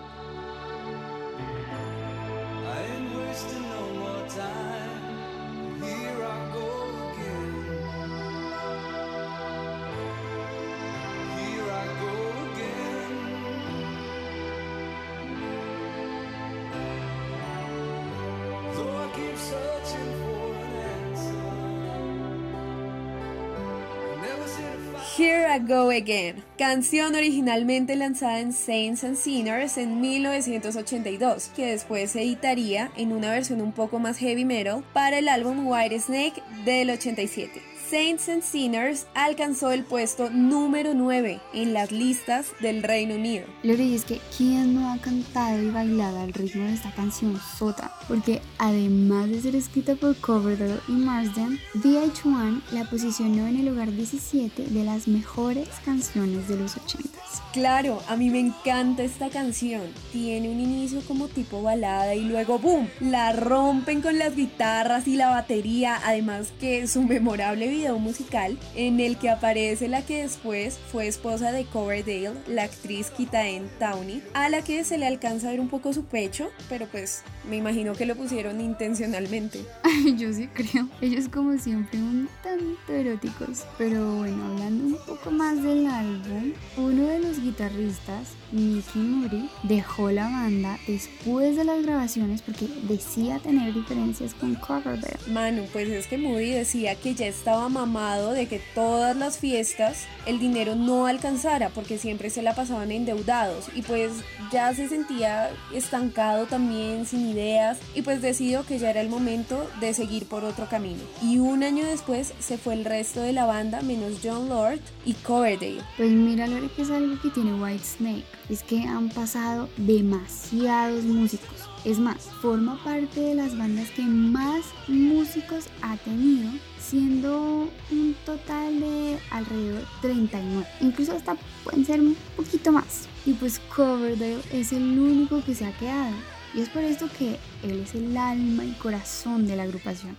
Go 25.71 25.91
Again, 25.91 26.43
canción 26.59 27.15
originalmente 27.15 27.95
lanzada 27.95 28.41
en 28.41 28.53
Saints 28.53 29.05
and 29.05 29.15
Sinners 29.15 29.79
en 29.79 30.01
1982, 30.01 31.53
que 31.55 31.67
después 31.67 32.11
se 32.11 32.23
editaría 32.23 32.91
en 32.97 33.13
una 33.13 33.31
versión 33.31 33.61
un 33.61 33.71
poco 33.71 34.01
más 34.01 34.19
heavy 34.19 34.45
metal 34.45 34.83
para 34.93 35.21
el 35.21 35.29
álbum 35.29 35.69
White 35.69 36.01
Snake 36.01 36.43
del 36.65 36.91
87. 36.91 37.70
Saints 37.91 38.29
and 38.29 38.45
Sinners 38.45 39.07
alcanzó 39.15 39.73
el 39.73 39.83
puesto 39.83 40.31
número 40.31 40.95
9 40.95 41.41
en 41.53 41.73
las 41.75 41.91
listas 41.91 42.53
del 42.61 42.85
Reino 42.85 43.17
Unido. 43.17 43.47
Lori, 43.65 43.97
es 43.97 44.05
que 44.05 44.21
¿quién 44.37 44.77
no 44.77 44.93
ha 44.93 44.99
cantado 44.99 45.61
y 45.61 45.71
bailado 45.71 46.21
al 46.21 46.33
ritmo 46.33 46.63
de 46.67 46.75
esta 46.75 46.95
canción 46.95 47.41
sota? 47.59 47.93
Porque 48.07 48.43
además 48.59 49.29
de 49.31 49.43
ser 49.43 49.57
escrita 49.57 49.97
por 49.97 50.17
Coverdale 50.19 50.79
y 50.87 50.93
Marsden, 50.93 51.59
VH1 51.75 52.63
la 52.71 52.85
posicionó 52.85 53.49
en 53.49 53.57
el 53.57 53.67
lugar 53.67 53.91
17 53.91 54.67
de 54.67 54.85
las 54.85 55.09
mejores 55.09 55.69
canciones 55.85 56.47
de 56.47 56.59
los 56.59 56.77
80. 56.77 57.09
Claro, 57.53 58.01
a 58.07 58.15
mí 58.15 58.31
me 58.31 58.39
encanta 58.39 59.03
esta 59.03 59.29
canción. 59.29 59.83
Tiene 60.13 60.49
un 60.49 60.61
inicio 60.61 61.01
como 61.09 61.27
tipo 61.27 61.63
balada 61.63 62.15
y 62.15 62.21
luego 62.21 62.61
¡boom! 62.61 62.89
La 63.01 63.33
rompen 63.33 64.01
con 64.03 64.19
las 64.19 64.37
guitarras 64.37 65.09
y 65.09 65.17
la 65.17 65.31
batería. 65.31 65.99
Además 66.05 66.53
que 66.61 66.87
su 66.87 67.03
memorable 67.03 67.67
video 67.67 67.80
musical 67.89 68.59
en 68.77 69.01
el 69.01 69.17
que 69.17 69.31
aparece 69.31 69.89
la 69.89 70.03
que 70.03 70.23
después 70.23 70.79
fue 70.93 71.07
esposa 71.07 71.51
de 71.51 71.65
Coverdale, 71.65 72.33
la 72.47 72.65
actriz 72.65 73.11
Kitaen 73.11 73.71
Towney, 73.79 74.23
a 74.35 74.49
la 74.49 74.63
que 74.63 74.85
se 74.85 74.99
le 74.99 75.07
alcanza 75.07 75.49
a 75.49 75.51
ver 75.53 75.61
un 75.61 75.69
poco 75.69 75.93
su 75.93 76.05
pecho, 76.05 76.51
pero 76.69 76.87
pues 76.87 77.23
me 77.49 77.57
imagino 77.57 77.95
que 77.95 78.07
lo 78.07 78.15
pusieron 78.15 78.61
intencionalmente. 78.61 79.65
Yo 80.17 80.33
sí 80.33 80.49
creo. 80.49 80.89
Ellos 81.01 81.29
como 81.29 81.59
siempre 81.59 81.99
un 81.99 82.29
tanto 82.43 82.93
eróticos. 82.93 83.65
Pero 83.79 84.17
bueno, 84.17 84.45
hablando 84.45 84.85
un 84.85 85.07
poco 85.07 85.31
más 85.31 85.63
del 85.63 85.87
álbum, 85.87 86.53
uno 86.77 87.07
de 87.07 87.21
los 87.21 87.41
guitarristas, 87.41 88.35
Mickey 88.53 89.01
Moody, 89.01 89.49
dejó 89.63 90.11
la 90.11 90.25
banda 90.25 90.79
después 90.87 91.57
de 91.57 91.65
las 91.65 91.83
grabaciones 91.83 92.43
porque 92.43 92.69
decía 92.83 93.39
tener 93.39 93.73
diferencias 93.73 94.35
con 94.35 94.55
Coverdale. 94.57 95.17
Manu, 95.33 95.65
pues 95.73 95.89
es 95.89 96.07
que 96.07 96.19
Moody 96.19 96.51
decía 96.51 96.95
que 96.95 97.15
ya 97.15 97.27
estaba 97.27 97.70
mamado 97.71 98.33
de 98.33 98.47
que 98.47 98.61
todas 98.75 99.17
las 99.17 99.39
fiestas 99.39 100.07
el 100.27 100.39
dinero 100.39 100.75
no 100.77 101.07
alcanzara 101.07 101.71
porque 101.71 101.99
siempre 101.99 102.31
se 102.31 102.43
la 102.43 102.55
pasaban 102.55 102.93
endeudados 102.93 103.67
y 103.75 103.83
pues 103.83 104.13
ya 104.53 104.75
se 104.75 104.89
sentía 104.89 105.51
estancado 105.73 106.47
también, 106.47 107.07
sin 107.07 107.29
ideas 107.29 107.79
y 107.95 108.03
pues 108.03 108.23
decidió 108.23 108.65
que 108.67 108.79
ya 108.79 108.91
era 108.91 109.01
el 109.01 109.09
momento 109.09 109.69
de 109.81 109.95
seguir 109.95 110.27
por 110.27 110.45
otro 110.45 110.67
camino. 110.69 111.01
Y 111.23 111.39
un 111.39 111.63
año 111.63 111.85
después 111.85 112.35
se 112.39 112.59
fue 112.59 112.75
el 112.75 112.85
resto 112.85 113.21
de 113.21 113.33
la 113.33 113.47
banda 113.47 113.81
menos 113.83 114.21
John 114.23 114.49
Lord 114.49 114.81
y 115.05 115.15
Coverdale. 115.15 115.83
Pues 115.97 116.11
mira 116.11 116.47
lo 116.47 116.73
que 116.75 116.83
es 116.83 116.91
algo 116.91 117.21
que 117.21 117.31
tiene 117.31 117.55
White 117.55 117.85
Snake, 117.85 118.25
es 118.49 118.63
que 118.63 118.83
han 118.83 119.09
pasado 119.11 119.69
demasiados 119.77 121.05
músicos. 121.05 121.71
Es 121.85 121.99
más, 121.99 122.29
forma 122.43 122.83
parte 122.85 123.21
de 123.21 123.35
las 123.35 123.57
bandas 123.57 123.91
que 123.91 124.03
más 124.03 124.65
músicos 124.87 125.67
ha 125.81 125.97
tenido 125.99 126.51
siendo 126.91 127.69
un 127.93 128.17
total 128.27 128.81
de 128.81 129.17
alrededor 129.31 129.85
39. 130.03 130.67
Incluso 130.81 131.15
hasta 131.15 131.37
pueden 131.63 131.85
ser 131.87 132.01
un 132.01 132.17
poquito 132.37 132.73
más. 132.73 133.07
Y 133.25 133.35
pues 133.35 133.61
Coverdale 133.75 134.41
es 134.53 134.73
el 134.73 134.99
único 134.99 135.41
que 135.45 135.55
se 135.55 135.67
ha 135.67 135.73
quedado. 135.79 136.17
Y 136.53 136.63
es 136.63 136.69
por 136.69 136.83
esto 136.83 137.07
que 137.17 137.39
él 137.63 137.81
es 137.85 137.95
el 137.95 138.17
alma 138.17 138.65
y 138.65 138.73
corazón 138.73 139.47
de 139.47 139.55
la 139.55 139.63
agrupación. 139.63 140.17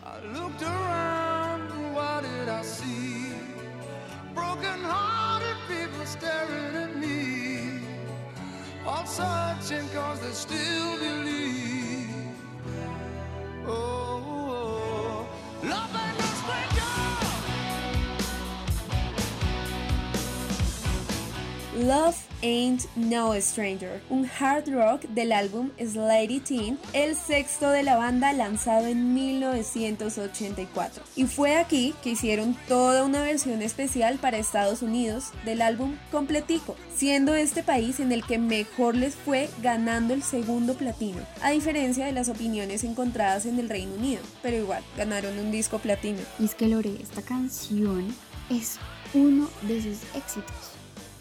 Love 21.81 22.15
Ain't 22.43 22.85
No 22.95 23.33
Stranger, 23.41 24.01
un 24.11 24.29
hard 24.39 24.69
rock 24.69 25.01
del 25.09 25.31
álbum 25.31 25.71
Slady 25.79 26.39
Teen, 26.39 26.77
el 26.93 27.15
sexto 27.15 27.71
de 27.71 27.81
la 27.81 27.97
banda 27.97 28.33
lanzado 28.33 28.85
en 28.85 29.15
1984. 29.15 31.03
Y 31.15 31.25
fue 31.25 31.55
aquí 31.57 31.95
que 32.03 32.11
hicieron 32.11 32.55
toda 32.67 33.03
una 33.03 33.23
versión 33.23 33.63
especial 33.63 34.19
para 34.19 34.37
Estados 34.37 34.83
Unidos 34.83 35.31
del 35.43 35.63
álbum 35.63 35.95
completico, 36.11 36.75
siendo 36.95 37.33
este 37.33 37.63
país 37.63 37.99
en 37.99 38.11
el 38.11 38.23
que 38.23 38.37
mejor 38.37 38.95
les 38.95 39.15
fue 39.15 39.49
ganando 39.63 40.13
el 40.13 40.21
segundo 40.21 40.75
platino, 40.75 41.21
a 41.41 41.49
diferencia 41.49 42.05
de 42.05 42.11
las 42.11 42.29
opiniones 42.29 42.83
encontradas 42.83 43.47
en 43.47 43.57
el 43.57 43.69
Reino 43.69 43.95
Unido, 43.95 44.21
pero 44.43 44.55
igual 44.55 44.83
ganaron 44.97 45.39
un 45.39 45.49
disco 45.51 45.79
platino. 45.79 46.19
Y 46.37 46.45
es 46.45 46.53
que 46.53 46.67
Lore, 46.67 46.95
esta 47.01 47.23
canción 47.23 48.15
es 48.51 48.77
uno 49.15 49.49
de 49.63 49.81
sus 49.81 49.97
éxitos 50.15 50.70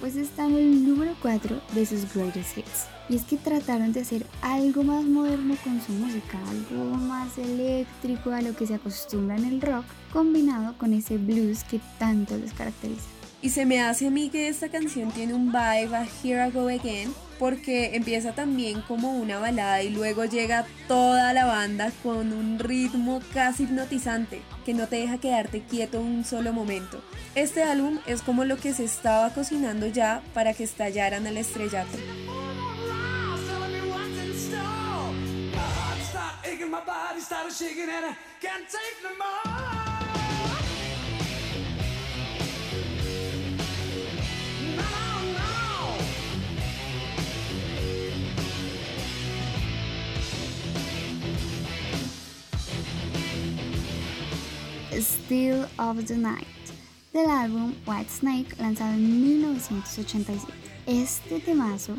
pues 0.01 0.17
está 0.17 0.47
en 0.47 0.57
el 0.57 0.89
número 0.89 1.15
4 1.21 1.61
de 1.75 1.87
sus 1.87 2.13
greatest 2.13 2.59
hits. 2.59 2.87
Y 3.09 3.17
es 3.17 3.25
que 3.25 3.37
trataron 3.37 3.93
de 3.93 4.01
hacer 4.01 4.27
algo 4.41 4.83
más 4.83 5.05
moderno 5.05 5.55
con 5.63 5.81
su 5.83 5.93
música, 5.93 6.39
algo 6.49 6.85
más 6.97 7.37
eléctrico 7.39 8.31
a 8.31 8.41
lo 8.41 8.57
que 8.57 8.67
se 8.67 8.75
acostumbra 8.75 9.37
en 9.37 9.45
el 9.45 9.61
rock, 9.61 9.85
combinado 10.13 10.77
con 10.79 10.95
ese 10.95 11.19
blues 11.19 11.65
que 11.65 11.81
tanto 11.99 12.37
les 12.37 12.53
caracteriza. 12.53 13.20
Y 13.43 13.49
se 13.49 13.65
me 13.65 13.81
hace 13.81 14.09
a 14.09 14.11
mí 14.11 14.29
que 14.29 14.49
esta 14.49 14.69
canción 14.69 15.11
tiene 15.13 15.33
un 15.33 15.47
vibe 15.47 15.97
a 15.97 16.07
Here 16.23 16.47
I 16.47 16.51
Go 16.51 16.69
Again, 16.69 17.15
porque 17.39 17.97
empieza 17.97 18.35
también 18.35 18.83
como 18.83 19.17
una 19.17 19.39
balada 19.39 19.83
y 19.83 19.89
luego 19.89 20.27
llega 20.27 20.67
toda 20.87 21.33
la 21.33 21.47
banda 21.47 21.91
con 22.03 22.35
un 22.35 22.59
ritmo 22.59 23.23
casi 23.33 23.63
hipnotizante 23.63 24.43
que 24.67 24.75
no 24.75 24.89
te 24.89 24.97
deja 24.97 25.17
quedarte 25.17 25.63
quieto 25.63 26.01
un 26.01 26.23
solo 26.25 26.53
momento. 26.53 27.03
Este 27.35 27.63
álbum 27.63 27.99
es 28.07 28.21
como 28.21 28.45
lo 28.45 28.59
que 28.59 28.75
se 28.75 28.85
estaba 28.85 29.33
cocinando 29.33 29.87
ya 29.87 30.21
para 30.35 30.53
que 30.53 30.65
estallaran 30.65 31.27
al 31.27 31.39
estrellato. 31.39 31.97
Still 55.01 55.65
of 55.79 56.05
the 56.07 56.17
Night 56.17 56.47
del 57.13 57.31
álbum 57.31 57.75
White 57.87 58.11
Snake 58.11 58.57
lanzado 58.59 58.93
en 58.95 59.23
1987. 59.23 60.53
Este 60.87 61.41
temazo 61.41 61.95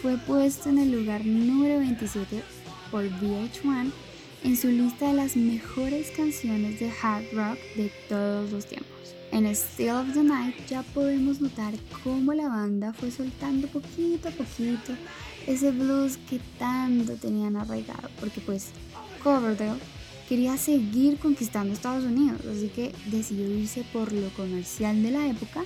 fue 0.00 0.16
puesto 0.16 0.70
en 0.70 0.78
el 0.78 0.92
lugar 0.92 1.24
número 1.26 1.78
27 1.80 2.42
por 2.90 3.04
VH1 3.04 3.92
en 4.44 4.56
su 4.56 4.68
lista 4.68 5.08
de 5.08 5.14
las 5.14 5.36
mejores 5.36 6.10
canciones 6.12 6.80
de 6.80 6.90
hard 6.90 7.24
rock 7.32 7.58
de 7.76 7.92
todos 8.08 8.50
los 8.50 8.66
tiempos. 8.66 9.14
En 9.32 9.46
Still 9.54 9.90
of 9.90 10.14
the 10.14 10.22
Night 10.22 10.54
ya 10.66 10.82
podemos 10.82 11.40
notar 11.40 11.74
cómo 12.02 12.32
la 12.32 12.48
banda 12.48 12.94
fue 12.94 13.10
soltando 13.10 13.68
poquito 13.68 14.28
a 14.28 14.32
poquito 14.32 14.94
ese 15.46 15.72
blues 15.72 16.18
que 16.30 16.40
tanto 16.58 17.16
tenían 17.16 17.56
arraigado, 17.56 18.08
porque 18.18 18.40
pues 18.40 18.70
Coverdale 19.22 19.80
quería 20.28 20.56
seguir 20.56 21.18
conquistando 21.18 21.72
Estados 21.72 22.04
Unidos, 22.04 22.40
así 22.44 22.68
que 22.68 22.92
decidió 23.06 23.48
irse 23.48 23.84
por 23.92 24.12
lo 24.12 24.28
comercial 24.30 25.02
de 25.02 25.10
la 25.10 25.26
época 25.26 25.64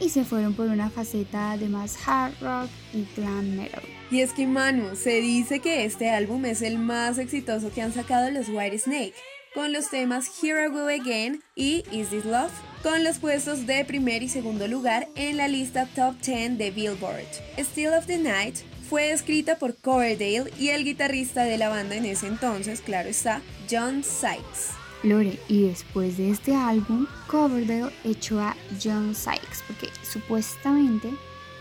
y 0.00 0.08
se 0.08 0.24
fueron 0.24 0.54
por 0.54 0.68
una 0.68 0.90
faceta 0.90 1.56
de 1.56 1.68
más 1.68 1.96
hard 2.06 2.34
rock 2.40 2.70
y 2.92 3.06
glam 3.16 3.56
metal. 3.56 3.82
Y 4.10 4.20
es 4.20 4.32
que 4.32 4.46
Manu, 4.46 4.96
se 4.96 5.20
dice 5.20 5.60
que 5.60 5.84
este 5.84 6.10
álbum 6.10 6.44
es 6.44 6.62
el 6.62 6.78
más 6.78 7.18
exitoso 7.18 7.70
que 7.72 7.82
han 7.82 7.92
sacado 7.92 8.30
los 8.30 8.48
White 8.48 8.78
Snake, 8.78 9.14
con 9.54 9.72
los 9.72 9.88
temas 9.88 10.26
Here 10.42 10.64
I 10.64 10.68
Will 10.68 11.00
Again 11.00 11.42
y 11.54 11.84
Is 11.92 12.08
This 12.08 12.24
Love, 12.24 12.52
con 12.82 13.04
los 13.04 13.18
puestos 13.18 13.66
de 13.66 13.84
primer 13.84 14.22
y 14.22 14.28
segundo 14.28 14.66
lugar 14.66 15.08
en 15.14 15.36
la 15.36 15.48
lista 15.48 15.88
Top 15.94 16.16
10 16.20 16.58
de 16.58 16.70
Billboard. 16.70 17.24
Still 17.56 17.94
of 17.94 18.06
the 18.06 18.18
Night 18.18 18.56
fue 18.88 19.12
escrita 19.12 19.58
por 19.58 19.74
Coverdale 19.76 20.52
y 20.58 20.68
el 20.68 20.84
guitarrista 20.84 21.44
de 21.44 21.58
la 21.58 21.68
banda 21.68 21.96
en 21.96 22.04
ese 22.04 22.26
entonces, 22.26 22.80
claro 22.80 23.08
está, 23.08 23.40
John 23.70 24.04
Sykes. 24.04 24.74
Lore, 25.02 25.38
y 25.48 25.68
después 25.68 26.16
de 26.16 26.30
este 26.30 26.54
álbum, 26.54 27.06
Coverdale 27.26 27.92
echó 28.04 28.40
a 28.40 28.56
John 28.82 29.14
Sykes 29.14 29.64
porque 29.66 29.88
supuestamente 30.02 31.10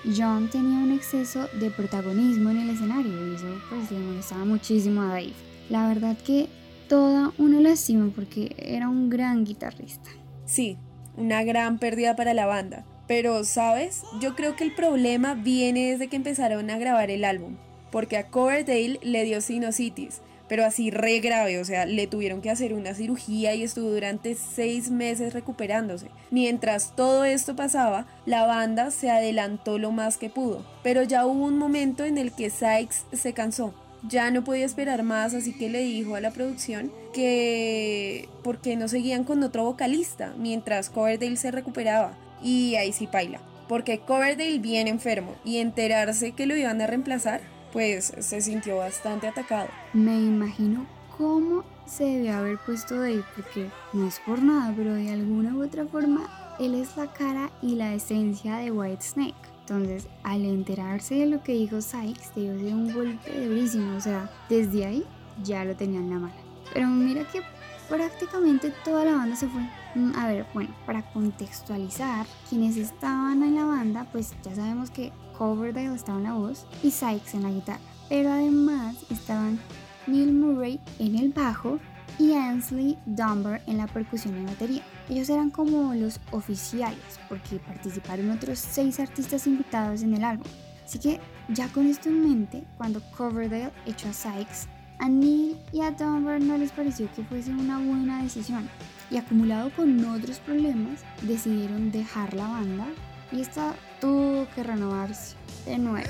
John 0.06 0.50
tenía 0.50 0.80
un 0.80 0.92
exceso 0.92 1.48
de 1.60 1.70
protagonismo 1.70 2.52
en 2.52 2.58
el 2.58 2.70
escenario 2.70 3.28
y 3.28 3.36
eso 3.36 3.48
pues 3.70 3.92
le 3.92 4.00
molestaba 4.00 4.46
muchísimo 4.46 5.02
a 5.02 5.08
Dave. 5.08 5.34
La 5.70 5.88
verdad 5.88 6.18
que 6.18 6.48
toda 6.88 7.32
una 7.38 7.60
lástima 7.60 8.12
porque 8.14 8.56
era 8.58 8.90
un 8.90 9.10
gran 9.10 9.46
guitarrista. 9.46 10.10
Sí, 10.46 10.78
una 11.16 11.44
gran 11.44 11.80
pérdida 11.80 12.16
para 12.16 12.34
la 12.34 12.46
banda. 12.46 12.86
Pero, 13.08 13.44
¿sabes? 13.44 14.04
Yo 14.22 14.36
creo 14.36 14.56
que 14.56 14.64
el 14.64 14.74
problema 14.74 15.34
viene 15.34 15.92
desde 15.92 16.08
que 16.08 16.16
empezaron 16.16 16.70
a 16.70 16.78
grabar 16.78 17.12
el 17.12 17.26
álbum, 17.26 17.58
porque 17.92 18.18
a 18.18 18.28
Coverdale 18.28 19.00
le 19.02 19.24
dio 19.24 19.42
sinusitis 19.42 20.22
pero 20.54 20.66
así 20.66 20.92
re 20.92 21.20
grave, 21.20 21.60
o 21.60 21.66
sea, 21.66 21.86
le 21.86 22.06
tuvieron 22.06 22.42
que 22.42 22.52
hacer 22.52 22.74
una 22.74 22.94
cirugía 22.94 23.56
y 23.56 23.64
estuvo 23.64 23.90
durante 23.90 24.36
seis 24.36 24.92
meses 24.92 25.34
recuperándose. 25.34 26.08
Mientras 26.32 26.96
todo 26.96 27.24
esto 27.26 27.56
pasaba, 27.56 28.06
la 28.26 28.46
banda 28.46 28.92
se 28.92 29.10
adelantó 29.10 29.80
lo 29.80 29.92
más 29.92 30.18
que 30.18 30.30
pudo, 30.30 30.64
pero 30.84 31.02
ya 31.02 31.26
hubo 31.26 31.46
un 31.46 31.58
momento 31.58 32.04
en 32.04 32.20
el 32.20 32.32
que 32.32 32.52
Sykes 32.52 33.06
se 33.14 33.34
cansó. 33.34 33.74
Ya 34.08 34.32
no 34.32 34.44
podía 34.44 34.66
esperar 34.66 35.02
más, 35.02 35.34
así 35.34 35.54
que 35.54 35.70
le 35.70 35.80
dijo 35.80 36.14
a 36.14 36.22
la 36.22 36.30
producción 36.30 36.92
que 37.14 38.28
porque 38.44 38.76
no 38.76 38.88
seguían 38.90 39.24
con 39.24 39.42
otro 39.44 39.64
vocalista 39.64 40.36
mientras 40.38 40.90
Coverdale 40.90 41.38
se 41.38 41.52
recuperaba. 41.52 42.18
Y 42.44 42.76
ahí 42.76 42.92
sí 42.94 43.08
paila, 43.08 43.40
porque 43.68 44.00
Coverdale 44.00 44.60
viene 44.60 44.90
enfermo 44.90 45.36
y 45.46 45.58
enterarse 45.58 46.34
que 46.34 46.46
lo 46.46 46.56
iban 46.56 46.82
a 46.82 46.88
reemplazar 46.88 47.42
pues 47.74 48.14
se 48.20 48.40
sintió 48.40 48.78
bastante 48.78 49.28
atacado. 49.28 49.68
Me 49.94 50.16
imagino 50.16 50.86
cómo 51.18 51.64
se 51.88 52.06
debe 52.06 52.30
haber 52.30 52.58
puesto 52.60 53.00
Dave, 53.00 53.24
porque 53.36 53.68
no 53.94 54.08
es 54.08 54.20
por 54.20 54.42
nada, 54.42 54.72
pero 54.78 54.94
de 54.94 55.12
alguna 55.12 55.56
u 55.56 55.64
otra 55.64 55.86
forma 55.88 56.56
él 56.60 56.76
es 56.76 56.96
la 56.96 57.12
cara 57.12 57.50
y 57.64 57.76
la 57.76 57.96
esencia 57.96 58.58
de 58.58 58.72
White 58.72 59.02
Snake. 59.02 59.34
Entonces, 59.62 60.08
al 60.24 60.46
enterarse 60.46 61.16
de 61.16 61.26
lo 61.26 61.42
que 61.42 61.54
dijo 61.54 61.82
Sykes, 61.82 62.32
ser 62.36 62.74
un 62.74 62.94
golpe 62.94 63.48
durísimo. 63.48 63.96
O 63.96 64.02
sea, 64.02 64.30
desde 64.50 64.86
ahí 64.86 65.04
ya 65.42 65.66
lo 65.66 65.76
tenían 65.76 66.04
en 66.04 66.10
la 66.10 66.20
mala. 66.20 66.36
Pero 66.74 66.88
mira 66.88 67.24
que 67.32 67.42
prácticamente 67.90 68.72
toda 68.84 69.06
la 69.06 69.14
banda 69.14 69.36
se 69.36 69.48
fue. 69.48 69.62
Mm, 69.96 70.16
a 70.16 70.28
ver, 70.28 70.46
bueno, 70.54 70.74
para 70.86 71.04
contextualizar, 71.12 72.26
quienes 72.50 72.78
estaban 72.78 73.44
en 73.44 73.56
la 73.56 73.66
banda, 73.66 74.08
pues 74.12 74.34
ya 74.44 74.56
sabemos 74.56 74.90
que 74.90 75.12
Coverdale 75.38 75.94
estaba 75.94 76.18
en 76.18 76.24
la 76.24 76.34
voz 76.34 76.66
y 76.82 76.90
Sykes 76.90 77.36
en 77.36 77.44
la 77.44 77.52
guitarra. 77.52 77.80
Pero 78.10 78.32
además 78.32 78.96
estaban 79.10 79.60
Neil 80.08 80.34
Murray 80.34 80.80
en 81.00 81.18
el 81.18 81.30
bajo 81.30 81.80
y 82.20 82.34
Ansley 82.34 82.98
Dunbar 83.06 83.62
en 83.68 83.78
la 83.78 83.88
percusión 83.88 84.42
y 84.42 84.46
batería. 84.46 84.84
Ellos 85.10 85.30
eran 85.30 85.50
como 85.50 85.94
los 85.94 86.20
oficiales 86.32 87.20
porque 87.30 87.60
participaron 87.60 88.32
otros 88.32 88.60
seis 88.60 89.00
artistas 89.00 89.48
invitados 89.48 90.02
en 90.02 90.16
el 90.16 90.24
álbum. 90.24 90.48
Así 90.86 91.00
que 91.00 91.20
ya 91.50 91.68
con 91.70 91.88
esto 91.88 92.10
en 92.10 92.22
mente, 92.22 92.64
cuando 92.78 93.02
Coverdale 93.16 93.72
echó 93.86 94.10
a 94.10 94.14
Sykes, 94.14 94.68
a 95.00 95.10
Neil 95.10 95.58
y 95.72 95.82
a 95.82 95.92
Dunbar 95.92 96.42
no 96.42 96.58
les 96.58 96.72
pareció 96.72 97.12
que 97.14 97.24
fuese 97.24 97.52
una 97.52 97.80
buena 97.80 98.22
decisión 98.22 98.70
y 99.10 99.18
acumulado 99.18 99.70
con 99.72 100.04
otros 100.06 100.40
problemas 100.40 101.02
decidieron 101.22 101.92
dejar 101.92 102.34
la 102.34 102.48
banda 102.48 102.88
y 103.32 103.42
esta 103.42 103.74
tuvo 104.00 104.48
que 104.54 104.64
renovarse 104.64 105.36
de 105.66 105.78
nuevo. 105.78 106.10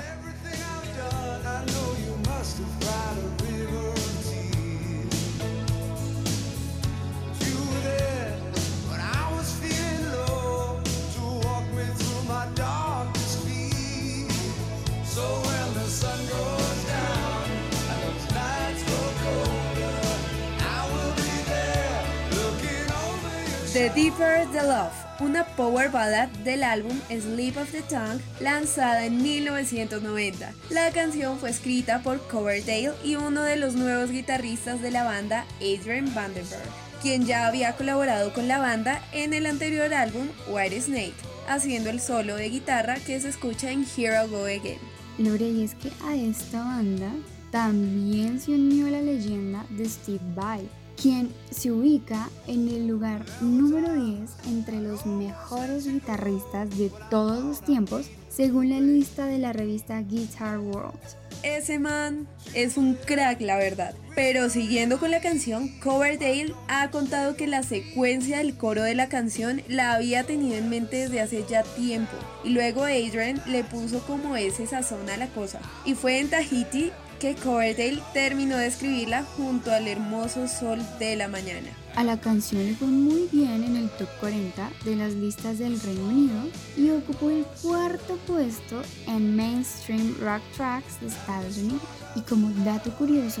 The 23.84 23.90
Deeper 23.90 24.48
the 24.50 24.62
Love 24.62 24.94
una 25.20 25.44
power 25.44 25.90
ballad 25.90 26.30
del 26.42 26.62
álbum 26.62 26.98
Sleep 27.10 27.54
of 27.58 27.70
the 27.70 27.82
Tongue 27.82 28.18
lanzada 28.40 29.04
en 29.04 29.22
1990. 29.22 30.54
La 30.70 30.90
canción 30.90 31.38
fue 31.38 31.50
escrita 31.50 32.02
por 32.02 32.26
Coverdale 32.28 32.94
y 33.04 33.16
uno 33.16 33.42
de 33.42 33.56
los 33.56 33.74
nuevos 33.74 34.10
guitarristas 34.10 34.80
de 34.80 34.90
la 34.90 35.04
banda, 35.04 35.44
Adrian 35.56 36.14
Vandenberg, 36.14 36.66
quien 37.02 37.26
ya 37.26 37.46
había 37.46 37.76
colaborado 37.76 38.32
con 38.32 38.48
la 38.48 38.56
banda 38.56 39.02
en 39.12 39.34
el 39.34 39.44
anterior 39.44 39.92
álbum 39.92 40.28
White 40.48 40.80
Snake, 40.80 41.12
haciendo 41.46 41.90
el 41.90 42.00
solo 42.00 42.36
de 42.36 42.48
guitarra 42.48 42.94
que 42.94 43.20
se 43.20 43.28
escucha 43.28 43.70
en 43.70 43.84
Here 43.84 44.16
I 44.24 44.30
Go 44.30 44.46
Again. 44.46 44.78
Lore, 45.18 45.46
y 45.46 45.62
es 45.62 45.74
que 45.74 45.90
a 46.06 46.16
esta 46.16 46.64
banda 46.64 47.12
también 47.50 48.40
se 48.40 48.52
unió 48.52 48.88
la 48.88 49.02
leyenda 49.02 49.66
de 49.68 49.86
Steve 49.86 50.24
Vai 50.34 50.66
quien 51.00 51.30
se 51.50 51.72
ubica 51.72 52.28
en 52.46 52.68
el 52.68 52.86
lugar 52.86 53.24
número 53.40 53.92
10 53.94 54.30
entre 54.48 54.80
los 54.80 55.06
mejores 55.06 55.86
guitarristas 55.86 56.76
de 56.76 56.90
todos 57.10 57.44
los 57.44 57.60
tiempos, 57.62 58.06
según 58.28 58.70
la 58.70 58.80
lista 58.80 59.26
de 59.26 59.38
la 59.38 59.52
revista 59.52 60.00
Guitar 60.00 60.58
World. 60.58 60.98
Ese 61.42 61.78
man 61.78 62.26
es 62.54 62.78
un 62.78 62.94
crack, 62.94 63.40
la 63.42 63.58
verdad. 63.58 63.94
Pero 64.14 64.48
siguiendo 64.48 64.98
con 64.98 65.10
la 65.10 65.20
canción, 65.20 65.68
Coverdale 65.80 66.54
ha 66.68 66.90
contado 66.90 67.36
que 67.36 67.46
la 67.46 67.62
secuencia 67.62 68.38
del 68.38 68.56
coro 68.56 68.82
de 68.82 68.94
la 68.94 69.10
canción 69.10 69.62
la 69.68 69.92
había 69.92 70.24
tenido 70.24 70.56
en 70.56 70.70
mente 70.70 70.96
desde 70.96 71.20
hace 71.20 71.44
ya 71.48 71.62
tiempo. 71.62 72.16
Y 72.44 72.50
luego 72.50 72.84
Adrian 72.84 73.42
le 73.46 73.62
puso 73.62 74.00
como 74.06 74.36
ese 74.36 74.66
sazón 74.66 75.10
a 75.10 75.18
la 75.18 75.26
cosa. 75.28 75.60
Y 75.84 75.94
fue 75.94 76.18
en 76.18 76.30
Tahiti 76.30 76.92
que 77.24 77.34
Coverdale 77.36 78.02
terminó 78.12 78.58
de 78.58 78.66
escribirla 78.66 79.24
junto 79.24 79.72
al 79.72 79.88
hermoso 79.88 80.46
sol 80.46 80.78
de 80.98 81.16
la 81.16 81.26
mañana. 81.26 81.70
A 81.96 82.04
la 82.04 82.20
canción 82.20 82.66
le 82.66 82.74
fue 82.74 82.86
muy 82.86 83.30
bien 83.32 83.64
en 83.64 83.76
el 83.76 83.88
top 83.88 84.08
40 84.20 84.70
de 84.84 84.94
las 84.94 85.14
listas 85.14 85.58
del 85.58 85.80
Reino 85.80 86.04
Unido 86.04 86.36
y 86.76 86.90
ocupó 86.90 87.30
el 87.30 87.46
cuarto 87.62 88.18
puesto 88.26 88.82
en 89.06 89.34
Mainstream 89.34 90.14
Rock 90.20 90.42
Tracks 90.54 91.00
de 91.00 91.06
Estados 91.06 91.56
Unidos. 91.56 91.80
Y 92.14 92.20
como 92.20 92.50
dato 92.62 92.90
curioso, 92.90 93.40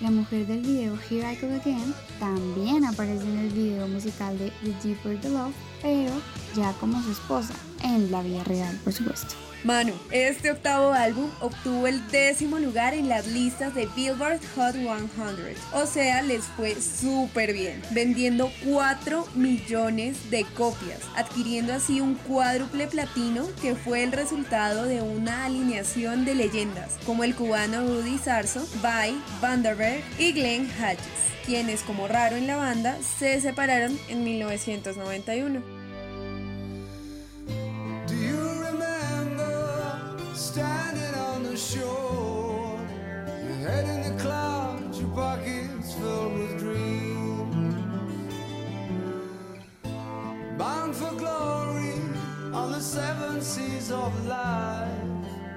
la 0.00 0.10
mujer 0.10 0.48
del 0.48 0.62
video 0.62 0.98
Here 1.08 1.32
I 1.32 1.36
Go 1.36 1.54
Again 1.54 1.94
también 2.18 2.84
aparece 2.84 3.22
en 3.22 3.38
el 3.38 3.50
video 3.50 3.86
musical 3.86 4.36
de 4.40 4.50
The 4.64 4.88
Deeper 4.88 5.20
the 5.20 5.28
Love, 5.28 5.54
pero 5.80 6.20
ya 6.56 6.72
como 6.80 7.00
su 7.00 7.12
esposa, 7.12 7.54
en 7.84 8.10
la 8.10 8.24
vida 8.24 8.42
real, 8.42 8.76
por 8.82 8.92
supuesto. 8.92 9.49
Manu, 9.62 9.92
este 10.10 10.50
octavo 10.50 10.92
álbum 10.92 11.30
obtuvo 11.40 11.86
el 11.86 12.06
décimo 12.08 12.58
lugar 12.58 12.94
en 12.94 13.10
las 13.10 13.26
listas 13.26 13.74
de 13.74 13.86
Billboard 13.94 14.40
Hot 14.56 14.72
100. 14.74 15.10
O 15.74 15.84
sea, 15.84 16.22
les 16.22 16.44
fue 16.44 16.74
súper 16.80 17.52
bien, 17.52 17.82
vendiendo 17.90 18.50
4 18.64 19.28
millones 19.34 20.30
de 20.30 20.44
copias, 20.56 21.00
adquiriendo 21.14 21.74
así 21.74 22.00
un 22.00 22.14
cuádruple 22.14 22.86
platino 22.86 23.46
que 23.60 23.74
fue 23.74 24.02
el 24.02 24.12
resultado 24.12 24.86
de 24.86 25.02
una 25.02 25.44
alineación 25.44 26.24
de 26.24 26.34
leyendas 26.34 26.96
como 27.04 27.22
el 27.22 27.34
cubano 27.34 27.82
Rudy 27.82 28.16
Sarso, 28.16 28.66
By, 28.80 29.14
Vanderberg 29.42 30.02
y 30.18 30.32
Glenn 30.32 30.70
Hatches, 30.80 31.04
quienes 31.44 31.82
como 31.82 32.08
raro 32.08 32.36
en 32.36 32.46
la 32.46 32.56
banda 32.56 32.96
se 33.18 33.38
separaron 33.42 33.98
en 34.08 34.24
1991. 34.24 35.79
standing 40.50 41.14
on 41.14 41.44
the 41.44 41.56
shore. 41.56 42.76
Your 43.46 43.58
head 43.68 43.84
in 43.88 44.00
the 44.08 44.20
clouds, 44.20 45.00
your 45.00 45.10
pockets 45.10 45.94
filled 45.94 46.32
with 46.38 46.58
dreams. 46.58 47.76
Bound 50.58 50.94
for 50.96 51.14
glory 51.14 51.94
on 52.52 52.72
the 52.72 52.80
seven 52.80 53.40
seas 53.40 53.92
of 53.92 54.12
life. 54.26 54.90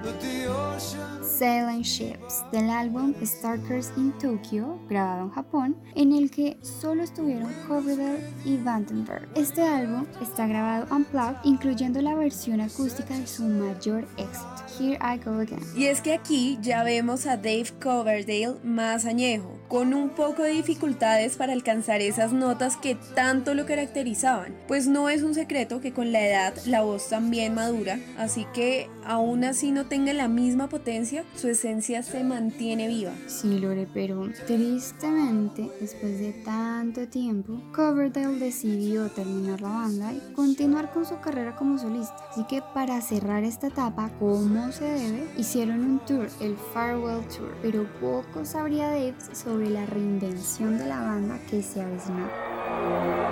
But 0.04 0.20
the 0.20 0.46
ocean 0.46 1.24
Sailing 1.24 1.82
Ships 1.82 2.44
del 2.52 2.70
álbum 2.70 3.14
Starters 3.24 3.90
in 3.96 4.12
Tokyo, 4.18 4.78
grabado 4.88 5.24
en 5.24 5.30
Japón, 5.30 5.76
en 5.96 6.12
el 6.12 6.30
que 6.30 6.56
solo 6.62 7.02
estuvieron 7.02 7.52
Corridor 7.66 8.20
y 8.44 8.56
Vandenberg. 8.58 9.28
Este 9.34 9.62
álbum 9.62 10.06
está 10.22 10.46
grabado 10.46 10.86
unplugged, 10.94 11.38
incluyendo 11.42 12.00
la 12.00 12.14
versión 12.14 12.60
acústica 12.60 13.18
de 13.18 13.26
su 13.26 13.42
mayor 13.42 14.06
éxito. 14.16 14.63
Here 14.78 14.98
I 15.00 15.18
Go 15.18 15.38
Again. 15.40 15.60
Y 15.76 15.86
es 15.86 16.00
que 16.00 16.14
aquí 16.14 16.58
ya 16.60 16.82
vemos 16.82 17.26
a 17.26 17.36
Dave 17.36 17.66
Coverdale 17.82 18.56
más 18.64 19.04
añejo, 19.04 19.58
con 19.68 19.94
un 19.94 20.10
poco 20.10 20.42
de 20.42 20.50
dificultades 20.50 21.36
para 21.36 21.52
alcanzar 21.52 22.00
esas 22.00 22.32
notas 22.32 22.76
que 22.76 22.96
tanto 23.14 23.54
lo 23.54 23.66
caracterizaban, 23.66 24.54
pues 24.68 24.86
no 24.86 25.08
es 25.08 25.22
un 25.22 25.34
secreto 25.34 25.80
que 25.80 25.92
con 25.92 26.12
la 26.12 26.26
edad 26.26 26.54
la 26.66 26.82
voz 26.82 27.08
también 27.08 27.54
madura, 27.54 27.98
así 28.18 28.46
que 28.54 28.88
aún 29.04 29.44
así 29.44 29.70
no 29.70 29.86
tenga 29.86 30.12
la 30.12 30.28
misma 30.28 30.68
potencia, 30.68 31.24
su 31.36 31.48
esencia 31.48 32.02
se 32.02 32.24
mantiene 32.24 32.88
viva. 32.88 33.12
Sí, 33.26 33.58
Lore, 33.58 33.86
pero 33.92 34.28
tristemente, 34.46 35.70
después 35.80 36.18
de 36.18 36.32
tanto 36.44 37.08
tiempo, 37.08 37.60
Coverdale 37.74 38.38
decidió 38.38 39.08
terminar 39.10 39.60
la 39.60 39.68
banda 39.68 40.12
y 40.12 40.32
continuar 40.34 40.92
con 40.92 41.04
su 41.04 41.18
carrera 41.20 41.56
como 41.56 41.78
solista. 41.78 42.16
Así 42.30 42.44
que 42.44 42.62
para 42.74 43.00
cerrar 43.00 43.44
esta 43.44 43.68
etapa 43.68 44.10
como 44.18 44.63
se 44.72 44.84
debe, 44.84 45.28
hicieron 45.36 45.80
un 45.80 45.98
tour, 46.00 46.28
el 46.40 46.56
Farewell 46.72 47.26
Tour, 47.28 47.54
pero 47.62 47.86
poco 48.00 48.44
sabría 48.44 48.88
Dave 48.88 49.14
sobre 49.32 49.70
la 49.70 49.86
reinvención 49.86 50.78
de 50.78 50.86
la 50.86 51.00
banda 51.00 51.38
que 51.50 51.62
se 51.62 51.82
avecinaba. 51.82 53.23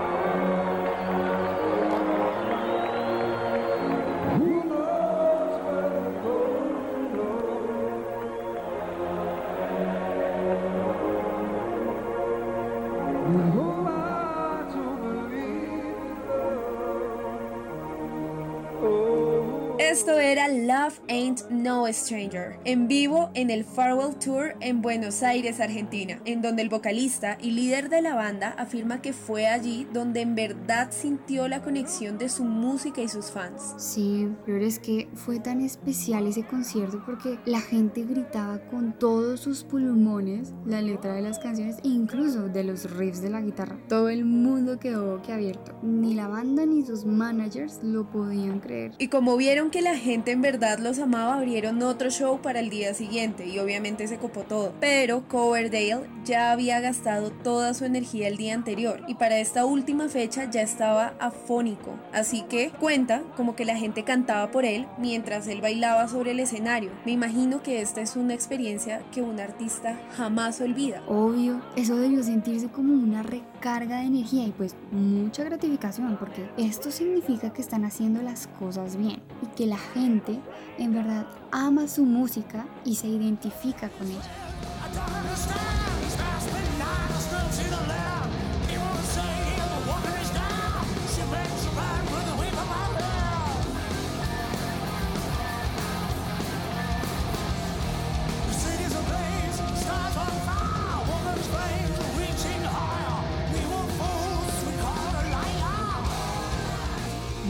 Ain't 21.22 21.48
No 21.50 21.87
Stranger, 21.92 22.58
en 22.64 22.88
vivo 22.88 23.30
en 23.35 23.50
el 23.50 23.62
Farewell 23.62 24.16
Tour 24.16 24.56
en 24.58 24.82
Buenos 24.82 25.22
Aires, 25.22 25.61
Argentina, 25.61 26.20
en 26.24 26.42
donde 26.42 26.62
el 26.62 26.68
vocalista 26.68 27.38
y 27.40 27.52
líder 27.52 27.90
de 27.90 28.02
la 28.02 28.16
banda 28.16 28.56
afirma 28.58 29.00
que 29.00 29.12
fue 29.12 29.46
allí 29.46 29.87
donde 29.92 30.22
en 30.22 30.35
verdad 30.35 30.88
sintió 30.90 31.46
la 31.46 31.62
conexión 31.62 32.18
de 32.18 32.28
su 32.28 32.42
música 32.42 33.02
y 33.02 33.08
sus 33.08 33.30
fans. 33.30 33.74
Sí, 33.78 34.32
pero 34.44 34.64
es 34.64 34.80
que 34.80 35.08
fue 35.14 35.38
tan 35.38 35.61
especial 35.61 36.26
ese 36.26 36.42
concierto 36.42 37.00
porque 37.06 37.38
la 37.44 37.61
gente 37.61 38.02
gritaba 38.02 38.58
con 38.58 38.98
todos 38.98 39.38
sus 39.38 39.62
pulmones 39.62 40.52
la 40.66 40.82
letra 40.82 41.14
de 41.14 41.22
las 41.22 41.38
canciones, 41.38 41.76
incluso 41.85 42.48
de 42.48 42.64
los 42.64 42.96
riffs 42.96 43.22
de 43.22 43.30
la 43.30 43.42
guitarra. 43.42 43.78
Todo 43.88 44.08
el 44.08 44.24
mundo 44.24 44.80
quedó 44.80 45.18
boquiabierto. 45.18 45.78
Ni 45.85 46.14
la 46.14 46.26
banda 46.26 46.66
ni 46.66 46.85
sus 46.85 47.04
managers 47.04 47.78
lo 47.85 48.11
podían 48.11 48.58
creer. 48.58 48.90
Y 48.98 49.06
como 49.06 49.37
vieron 49.37 49.70
que 49.70 49.82
la 49.82 49.96
gente 49.96 50.32
en 50.32 50.42
verdad 50.42 50.80
los 50.80 50.98
amaba, 50.98 51.12
abrieron 51.18 51.83
otro 51.83 52.11
show 52.11 52.40
para 52.40 52.61
el 52.61 52.70
día 52.70 52.94
siguiente 52.94 53.46
y 53.46 53.59
obviamente 53.59 54.07
se 54.09 54.18
copó 54.18 54.42
todo. 54.42 54.72
Pero 54.81 55.27
Coverdale 55.29 56.07
ya 56.25 56.53
había 56.53 56.81
gastado 56.81 57.31
toda 57.31 57.75
su 57.75 57.85
energía 57.85 58.29
el 58.29 58.37
día 58.37 58.55
anterior 58.55 59.03
y 59.09 59.14
para 59.14 59.38
esta 59.38 59.64
última 59.64 60.09
fecha 60.09 60.51
ya 60.51 60.62
estaba 60.62 61.14
afónico. 61.18 61.94
Así 62.12 62.42
que 62.48 62.70
cuenta 62.70 63.22
como 63.37 63.57
que 63.57 63.64
la 63.64 63.77
gente 63.77 64.05
cantaba 64.05 64.51
por 64.51 64.64
él 64.64 64.87
mientras 64.98 65.46
él 65.48 65.61
bailaba 65.61 66.09
sobre 66.09 66.33
el 66.33 66.40
escenario. 66.40 66.90
Me 67.05 67.12
imagino 67.12 67.62
que 67.62 67.81
esta 67.81 68.01
es 68.01 68.16
una 68.16 68.35
experiencia 68.35 69.03
que 69.12 69.22
un 69.22 69.40
artista 69.40 69.98
jamás 70.16 70.61
olvida. 70.61 71.03
Obvio, 71.09 71.61
eso 71.77 71.96
debió 71.96 72.22
sentirse 72.22 72.68
como 72.68 72.94
una 72.94 73.22
recarga 73.22 73.98
de 73.98 74.07
energía 74.07 74.46
y 74.46 74.53
pues 74.53 74.77
mucha 74.90 75.44
gratificación 75.44 76.16
porque 76.18 76.48
esto 76.57 76.90
significa 76.90 77.53
que 77.53 77.62
están 77.62 77.85
haciendo 77.85 78.22
las 78.22 78.46
cosas 78.46 78.96
bien 78.96 79.20
y 79.42 79.46
que 79.57 79.66
la 79.66 79.79
gente 79.79 80.38
en 80.79 80.92
verdad 80.92 81.01
ama 81.50 81.88
su 81.88 82.04
música 82.04 82.66
y 82.84 82.96
se 82.96 83.08
identifica 83.08 83.88
con 83.90 84.08
ella. 84.08 84.20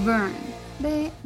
Burn 0.05 0.42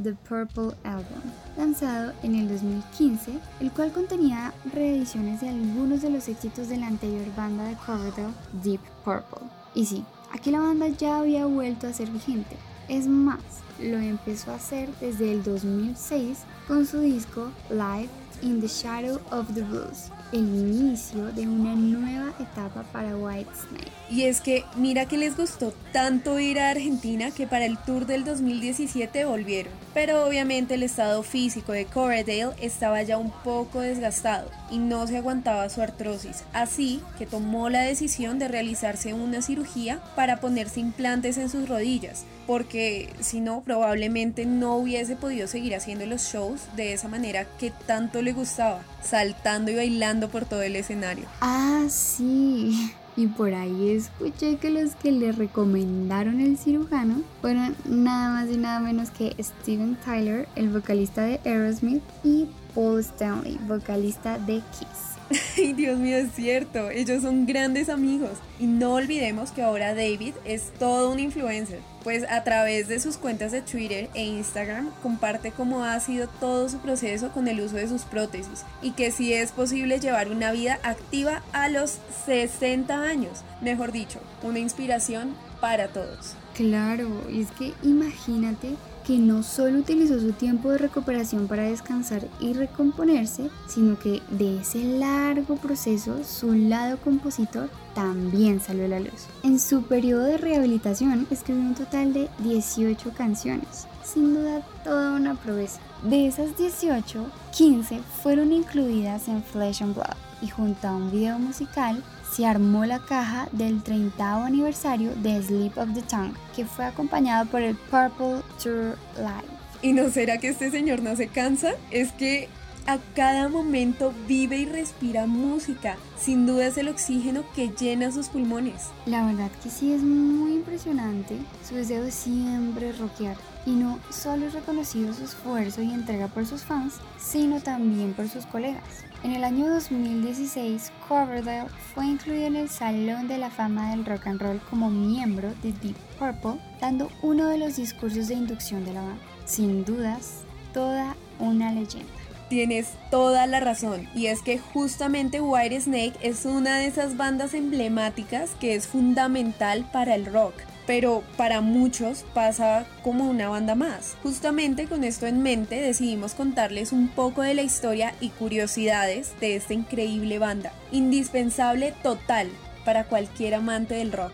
The 0.06 0.14
Purple 0.28 0.76
Album, 0.84 1.20
lanzado 1.58 2.12
en 2.22 2.36
el 2.36 2.48
2015, 2.48 3.40
el 3.58 3.72
cual 3.72 3.90
contenía 3.90 4.54
reediciones 4.72 5.40
de 5.40 5.48
algunos 5.48 6.00
de 6.00 6.10
los 6.10 6.28
éxitos 6.28 6.68
de 6.68 6.76
la 6.76 6.86
anterior 6.86 7.26
banda 7.36 7.64
de 7.64 7.74
Coverdale, 7.74 8.32
Deep 8.62 8.78
Purple. 9.04 9.48
Y 9.74 9.84
sí, 9.84 10.04
aquí 10.32 10.52
la 10.52 10.60
banda 10.60 10.86
ya 10.86 11.18
había 11.18 11.46
vuelto 11.46 11.88
a 11.88 11.92
ser 11.92 12.08
vigente. 12.08 12.56
Es 12.88 13.08
más, 13.08 13.40
lo 13.80 13.98
empezó 13.98 14.52
a 14.52 14.56
hacer 14.56 14.88
desde 15.00 15.32
el 15.32 15.42
2006 15.42 16.38
con 16.68 16.86
su 16.86 17.00
disco 17.00 17.50
Live 17.68 18.08
in 18.42 18.60
the 18.60 18.68
Shadow 18.68 19.20
of 19.30 19.54
the 19.54 19.62
Blues, 19.62 20.10
el 20.32 20.40
inicio 20.40 21.32
de 21.32 21.46
una 21.46 21.74
nueva 21.74 22.32
etapa 22.40 22.82
para 22.92 23.16
Whitesnake. 23.16 23.92
Y 24.10 24.22
es 24.22 24.40
que 24.40 24.64
mira 24.76 25.06
que 25.06 25.16
les 25.16 25.36
gustó 25.36 25.72
tanto 25.92 26.38
ir 26.38 26.60
a 26.60 26.70
Argentina 26.70 27.30
que 27.30 27.46
para 27.46 27.64
el 27.64 27.76
tour 27.78 28.06
del 28.06 28.24
2017 28.24 29.24
volvieron. 29.24 29.72
Pero 29.94 30.26
obviamente 30.26 30.74
el 30.74 30.82
estado 30.82 31.22
físico 31.22 31.72
de 31.72 31.86
Coverdale 31.86 32.54
estaba 32.60 33.02
ya 33.02 33.18
un 33.18 33.30
poco 33.30 33.80
desgastado 33.80 34.50
y 34.70 34.78
no 34.78 35.06
se 35.06 35.16
aguantaba 35.16 35.68
su 35.68 35.80
artrosis, 35.82 36.44
así 36.52 37.00
que 37.18 37.26
tomó 37.26 37.68
la 37.68 37.80
decisión 37.80 38.38
de 38.38 38.48
realizarse 38.48 39.14
una 39.14 39.42
cirugía 39.42 40.00
para 40.14 40.40
ponerse 40.40 40.80
implantes 40.80 41.38
en 41.38 41.48
sus 41.48 41.68
rodillas, 41.68 42.24
porque 42.46 43.10
si 43.20 43.40
no 43.40 43.62
probablemente 43.62 44.46
no 44.46 44.76
hubiese 44.76 45.16
podido 45.16 45.46
seguir 45.46 45.74
haciendo 45.74 46.06
los 46.06 46.22
shows 46.22 46.62
de 46.76 46.92
esa 46.92 47.08
manera 47.08 47.46
que 47.58 47.72
tanto 47.86 48.22
le 48.22 48.32
gustaba, 48.32 48.82
saltando 49.02 49.70
y 49.70 49.76
bailando 49.76 50.28
por 50.28 50.44
todo 50.44 50.62
el 50.62 50.76
escenario. 50.76 51.24
Ah, 51.40 51.86
sí. 51.88 52.92
Y 53.16 53.28
por 53.28 53.54
ahí 53.54 53.92
escuché 53.92 54.56
que 54.56 54.70
los 54.70 54.94
que 54.94 55.10
le 55.10 55.32
recomendaron 55.32 56.40
el 56.40 56.58
cirujano 56.58 57.22
fueron 57.40 57.74
nada 57.86 58.28
más 58.30 58.50
y 58.50 58.58
nada 58.58 58.78
menos 58.78 59.10
que 59.10 59.34
Steven 59.42 59.96
Tyler, 60.04 60.46
el 60.54 60.68
vocalista 60.68 61.22
de 61.22 61.40
Aerosmith, 61.46 62.02
y 62.22 62.46
Paul 62.76 63.00
Stanley, 63.00 63.58
vocalista 63.66 64.38
de 64.38 64.60
Kiss. 64.70 65.16
Ay, 65.56 65.72
Dios 65.72 65.98
mío, 65.98 66.18
es 66.18 66.32
cierto, 66.32 66.90
ellos 66.90 67.22
son 67.22 67.46
grandes 67.46 67.88
amigos. 67.88 68.32
Y 68.60 68.66
no 68.66 68.94
olvidemos 68.94 69.50
que 69.50 69.62
ahora 69.62 69.94
David 69.94 70.34
es 70.44 70.72
todo 70.78 71.10
un 71.10 71.18
influencer, 71.18 71.80
pues 72.04 72.24
a 72.28 72.44
través 72.44 72.86
de 72.86 73.00
sus 73.00 73.16
cuentas 73.16 73.50
de 73.50 73.62
Twitter 73.62 74.10
e 74.14 74.24
Instagram 74.24 74.90
comparte 75.02 75.52
cómo 75.52 75.84
ha 75.84 75.98
sido 76.00 76.28
todo 76.28 76.68
su 76.68 76.78
proceso 76.78 77.32
con 77.32 77.48
el 77.48 77.60
uso 77.60 77.76
de 77.76 77.88
sus 77.88 78.02
prótesis 78.02 78.64
y 78.82 78.92
que 78.92 79.10
sí 79.10 79.32
es 79.32 79.52
posible 79.52 79.98
llevar 79.98 80.30
una 80.30 80.52
vida 80.52 80.78
activa 80.82 81.42
a 81.52 81.70
los 81.70 81.98
60 82.26 82.94
años. 82.94 83.42
Mejor 83.62 83.90
dicho, 83.90 84.20
una 84.42 84.58
inspiración 84.58 85.34
para 85.60 85.88
todos. 85.88 86.34
Claro, 86.54 87.08
y 87.30 87.40
es 87.42 87.50
que 87.52 87.72
imagínate 87.82 88.76
que 89.06 89.18
no 89.18 89.44
solo 89.44 89.78
utilizó 89.78 90.18
su 90.18 90.32
tiempo 90.32 90.70
de 90.70 90.78
recuperación 90.78 91.46
para 91.46 91.62
descansar 91.62 92.26
y 92.40 92.54
recomponerse, 92.54 93.50
sino 93.68 93.96
que 93.98 94.20
de 94.30 94.60
ese 94.60 94.82
largo 94.82 95.56
proceso 95.56 96.24
su 96.24 96.52
lado 96.52 96.98
compositor 96.98 97.70
también 97.94 98.60
salió 98.60 98.86
a 98.86 98.88
la 98.88 99.00
luz. 99.00 99.26
En 99.44 99.60
su 99.60 99.82
periodo 99.82 100.24
de 100.24 100.38
rehabilitación 100.38 101.26
escribió 101.30 101.62
un 101.62 101.74
total 101.74 102.12
de 102.12 102.28
18 102.40 103.12
canciones, 103.12 103.86
sin 104.02 104.34
duda 104.34 104.62
toda 104.82 105.12
una 105.12 105.36
proeza. 105.36 105.80
De 106.02 106.26
esas 106.26 106.56
18, 106.58 107.26
15 107.56 108.00
fueron 108.22 108.52
incluidas 108.52 109.28
en 109.28 109.42
Flesh 109.42 109.82
and 109.82 109.94
Blood 109.94 110.16
y 110.42 110.48
junto 110.48 110.88
a 110.88 110.96
un 110.96 111.12
video 111.12 111.38
musical 111.38 112.02
se 112.36 112.44
armó 112.44 112.84
la 112.84 112.98
caja 112.98 113.48
del 113.52 113.82
30 113.82 114.44
aniversario 114.44 115.14
de 115.16 115.42
Sleep 115.42 115.78
of 115.78 115.94
the 115.94 116.02
Tongue, 116.02 116.34
que 116.54 116.66
fue 116.66 116.84
acompañado 116.84 117.46
por 117.46 117.62
el 117.62 117.74
Purple 117.74 118.42
Tour 118.62 118.98
Live. 119.16 119.56
¿Y 119.80 119.94
no 119.94 120.10
será 120.10 120.36
que 120.36 120.48
este 120.48 120.70
señor 120.70 121.00
no 121.00 121.16
se 121.16 121.28
cansa? 121.28 121.70
Es 121.90 122.12
que 122.12 122.50
a 122.86 122.98
cada 123.14 123.48
momento 123.48 124.12
vive 124.28 124.58
y 124.58 124.66
respira 124.66 125.26
música. 125.26 125.96
Sin 126.18 126.46
duda 126.46 126.66
es 126.66 126.76
el 126.76 126.88
oxígeno 126.88 127.42
que 127.54 127.68
llena 127.68 128.12
sus 128.12 128.28
pulmones. 128.28 128.90
La 129.06 129.24
verdad 129.24 129.50
que 129.62 129.70
sí 129.70 129.94
es 129.94 130.02
muy 130.02 130.56
impresionante. 130.56 131.38
Su 131.66 131.76
deseo 131.76 132.04
de 132.04 132.10
siempre 132.10 132.92
rockear. 132.92 133.36
Y 133.66 133.72
no 133.72 133.98
solo 134.10 134.46
es 134.46 134.54
reconocido 134.54 135.12
su 135.12 135.24
esfuerzo 135.24 135.82
y 135.82 135.90
entrega 135.90 136.28
por 136.28 136.46
sus 136.46 136.62
fans, 136.62 136.94
sino 137.18 137.60
también 137.60 138.14
por 138.14 138.28
sus 138.28 138.46
colegas. 138.46 139.04
En 139.24 139.32
el 139.32 139.42
año 139.42 139.68
2016, 139.68 140.92
Coverdale 141.08 141.68
fue 141.92 142.06
incluido 142.06 142.46
en 142.46 142.56
el 142.56 142.68
Salón 142.68 143.26
de 143.26 143.38
la 143.38 143.50
Fama 143.50 143.90
del 143.90 144.04
Rock 144.04 144.28
and 144.28 144.40
Roll 144.40 144.60
como 144.70 144.88
miembro 144.88 145.48
de 145.62 145.72
Deep 145.72 145.96
Purple, 146.18 146.60
dando 146.80 147.10
uno 147.22 147.48
de 147.48 147.58
los 147.58 147.74
discursos 147.74 148.28
de 148.28 148.34
inducción 148.34 148.84
de 148.84 148.92
la 148.92 149.02
banda. 149.02 149.22
Sin 149.44 149.84
dudas, 149.84 150.44
toda 150.72 151.16
una 151.40 151.72
leyenda. 151.72 152.12
Tienes 152.48 152.92
toda 153.10 153.48
la 153.48 153.58
razón, 153.58 154.08
y 154.14 154.26
es 154.26 154.42
que 154.42 154.58
justamente 154.58 155.40
White 155.40 155.80
Snake 155.80 156.14
es 156.22 156.44
una 156.44 156.78
de 156.78 156.86
esas 156.86 157.16
bandas 157.16 157.54
emblemáticas 157.54 158.50
que 158.60 158.76
es 158.76 158.86
fundamental 158.86 159.90
para 159.90 160.14
el 160.14 160.26
rock 160.26 160.54
pero 160.86 161.22
para 161.36 161.60
muchos 161.60 162.24
pasa 162.34 162.86
como 163.02 163.28
una 163.28 163.48
banda 163.48 163.74
más. 163.74 164.16
Justamente 164.22 164.86
con 164.86 165.04
esto 165.04 165.26
en 165.26 165.42
mente 165.42 165.80
decidimos 165.80 166.34
contarles 166.34 166.92
un 166.92 167.08
poco 167.08 167.42
de 167.42 167.54
la 167.54 167.62
historia 167.62 168.14
y 168.20 168.30
curiosidades 168.30 169.38
de 169.40 169.56
esta 169.56 169.74
increíble 169.74 170.38
banda, 170.38 170.72
indispensable 170.92 171.94
total 172.02 172.48
para 172.84 173.04
cualquier 173.04 173.54
amante 173.54 173.94
del 173.94 174.12
rock. 174.12 174.32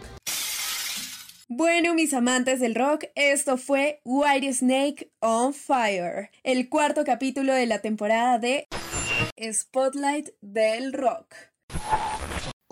Bueno, 1.49 1.93
mis 1.93 2.15
amantes 2.15 2.61
del 2.61 2.75
rock, 2.75 3.05
esto 3.15 3.59
fue 3.59 4.01
White 4.05 4.55
Snake 4.55 5.11
on 5.21 5.53
Fire, 5.53 6.31
el 6.45 6.71
cuarto 6.71 7.05
capítulo 7.05 7.53
de 7.53 7.67
la 7.67 7.81
temporada 7.81 8.38
de 8.38 8.69
Spotlight 9.53 10.31
del 10.41 10.95
Rock. 10.95 11.35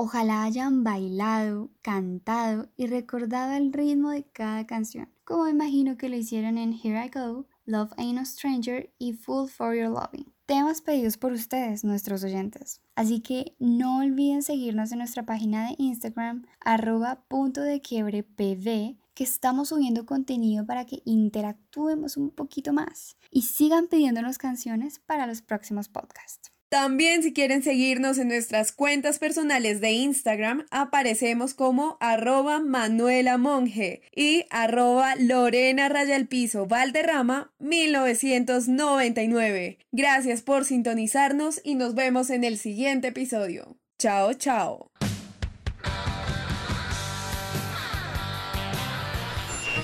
Ojalá 0.03 0.45
hayan 0.45 0.83
bailado, 0.83 1.69
cantado 1.83 2.71
y 2.79 2.87
recordado 2.87 3.53
el 3.53 3.71
ritmo 3.71 4.09
de 4.09 4.25
cada 4.25 4.67
canción, 4.67 5.11
como 5.25 5.47
imagino 5.47 5.99
que 5.99 6.09
lo 6.09 6.17
hicieron 6.17 6.57
en 6.57 6.73
Here 6.73 7.05
I 7.05 7.11
Go, 7.11 7.47
Love 7.67 7.93
Ain't 7.99 8.15
No 8.15 8.25
Stranger 8.25 8.91
y 8.99 9.13
Full 9.13 9.51
for 9.51 9.75
Your 9.75 9.91
Loving. 9.91 10.33
Temas 10.47 10.81
pedidos 10.81 11.19
por 11.19 11.33
ustedes, 11.33 11.85
nuestros 11.85 12.25
oyentes. 12.25 12.81
Así 12.95 13.21
que 13.21 13.55
no 13.59 13.99
olviden 13.99 14.43
seguirnos 14.43 14.91
en 14.91 15.01
nuestra 15.01 15.27
página 15.27 15.69
de 15.69 15.75
Instagram, 15.77 16.47
arroba 16.61 17.23
punto 17.29 17.61
de 17.61 17.83
quiebre 17.83 18.23
pv, 18.23 18.97
que 19.13 19.25
estamos 19.25 19.69
subiendo 19.69 20.07
contenido 20.07 20.65
para 20.65 20.87
que 20.87 21.03
interactuemos 21.05 22.17
un 22.17 22.31
poquito 22.31 22.73
más 22.73 23.19
y 23.31 23.43
sigan 23.43 23.87
pidiéndonos 23.89 24.39
canciones 24.39 24.99
para 24.99 25.27
los 25.27 25.43
próximos 25.43 25.91
podcasts. 25.91 26.53
También 26.71 27.23
si 27.25 27.33
quieren 27.33 27.65
seguirnos 27.65 28.19
en 28.19 28.29
nuestras 28.29 28.71
cuentas 28.71 29.19
personales 29.19 29.81
de 29.81 29.91
Instagram, 29.91 30.67
aparecemos 30.71 31.53
como 31.53 31.97
arroba 31.99 32.61
Manuela 32.61 33.39
Monge 33.39 34.03
y 34.15 34.45
arroba 34.51 35.17
Lorena 35.17 35.89
Raya 35.89 36.25
Piso 36.29 36.67
Valderrama 36.67 37.53
1999. 37.59 39.79
Gracias 39.91 40.43
por 40.43 40.65
sintonizarnos 40.65 41.61
y 41.65 41.75
nos 41.75 41.97
vemos 41.97 42.31
en 42.31 42.45
el 42.45 42.57
siguiente 42.57 43.09
episodio. 43.09 43.77
Chao, 43.99 44.33
chao. 44.35 44.93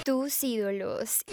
Tus 0.04 0.44
ídolos. 0.44 1.24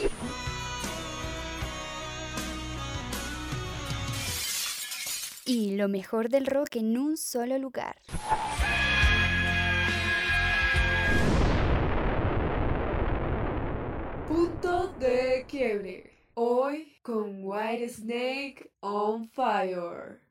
Y 5.46 5.76
lo 5.76 5.88
mejor 5.88 6.30
del 6.30 6.46
rock 6.46 6.78
en 6.78 6.98
un 6.98 7.18
solo 7.18 7.58
lugar. 7.58 7.98
Punto 14.28 14.94
de 15.00 15.46
quiebre. 15.48 16.12
Hoy 16.36 16.98
con 17.04 17.44
White 17.44 17.90
Snake 17.90 18.72
on 18.80 19.30
Fire. 19.30 20.22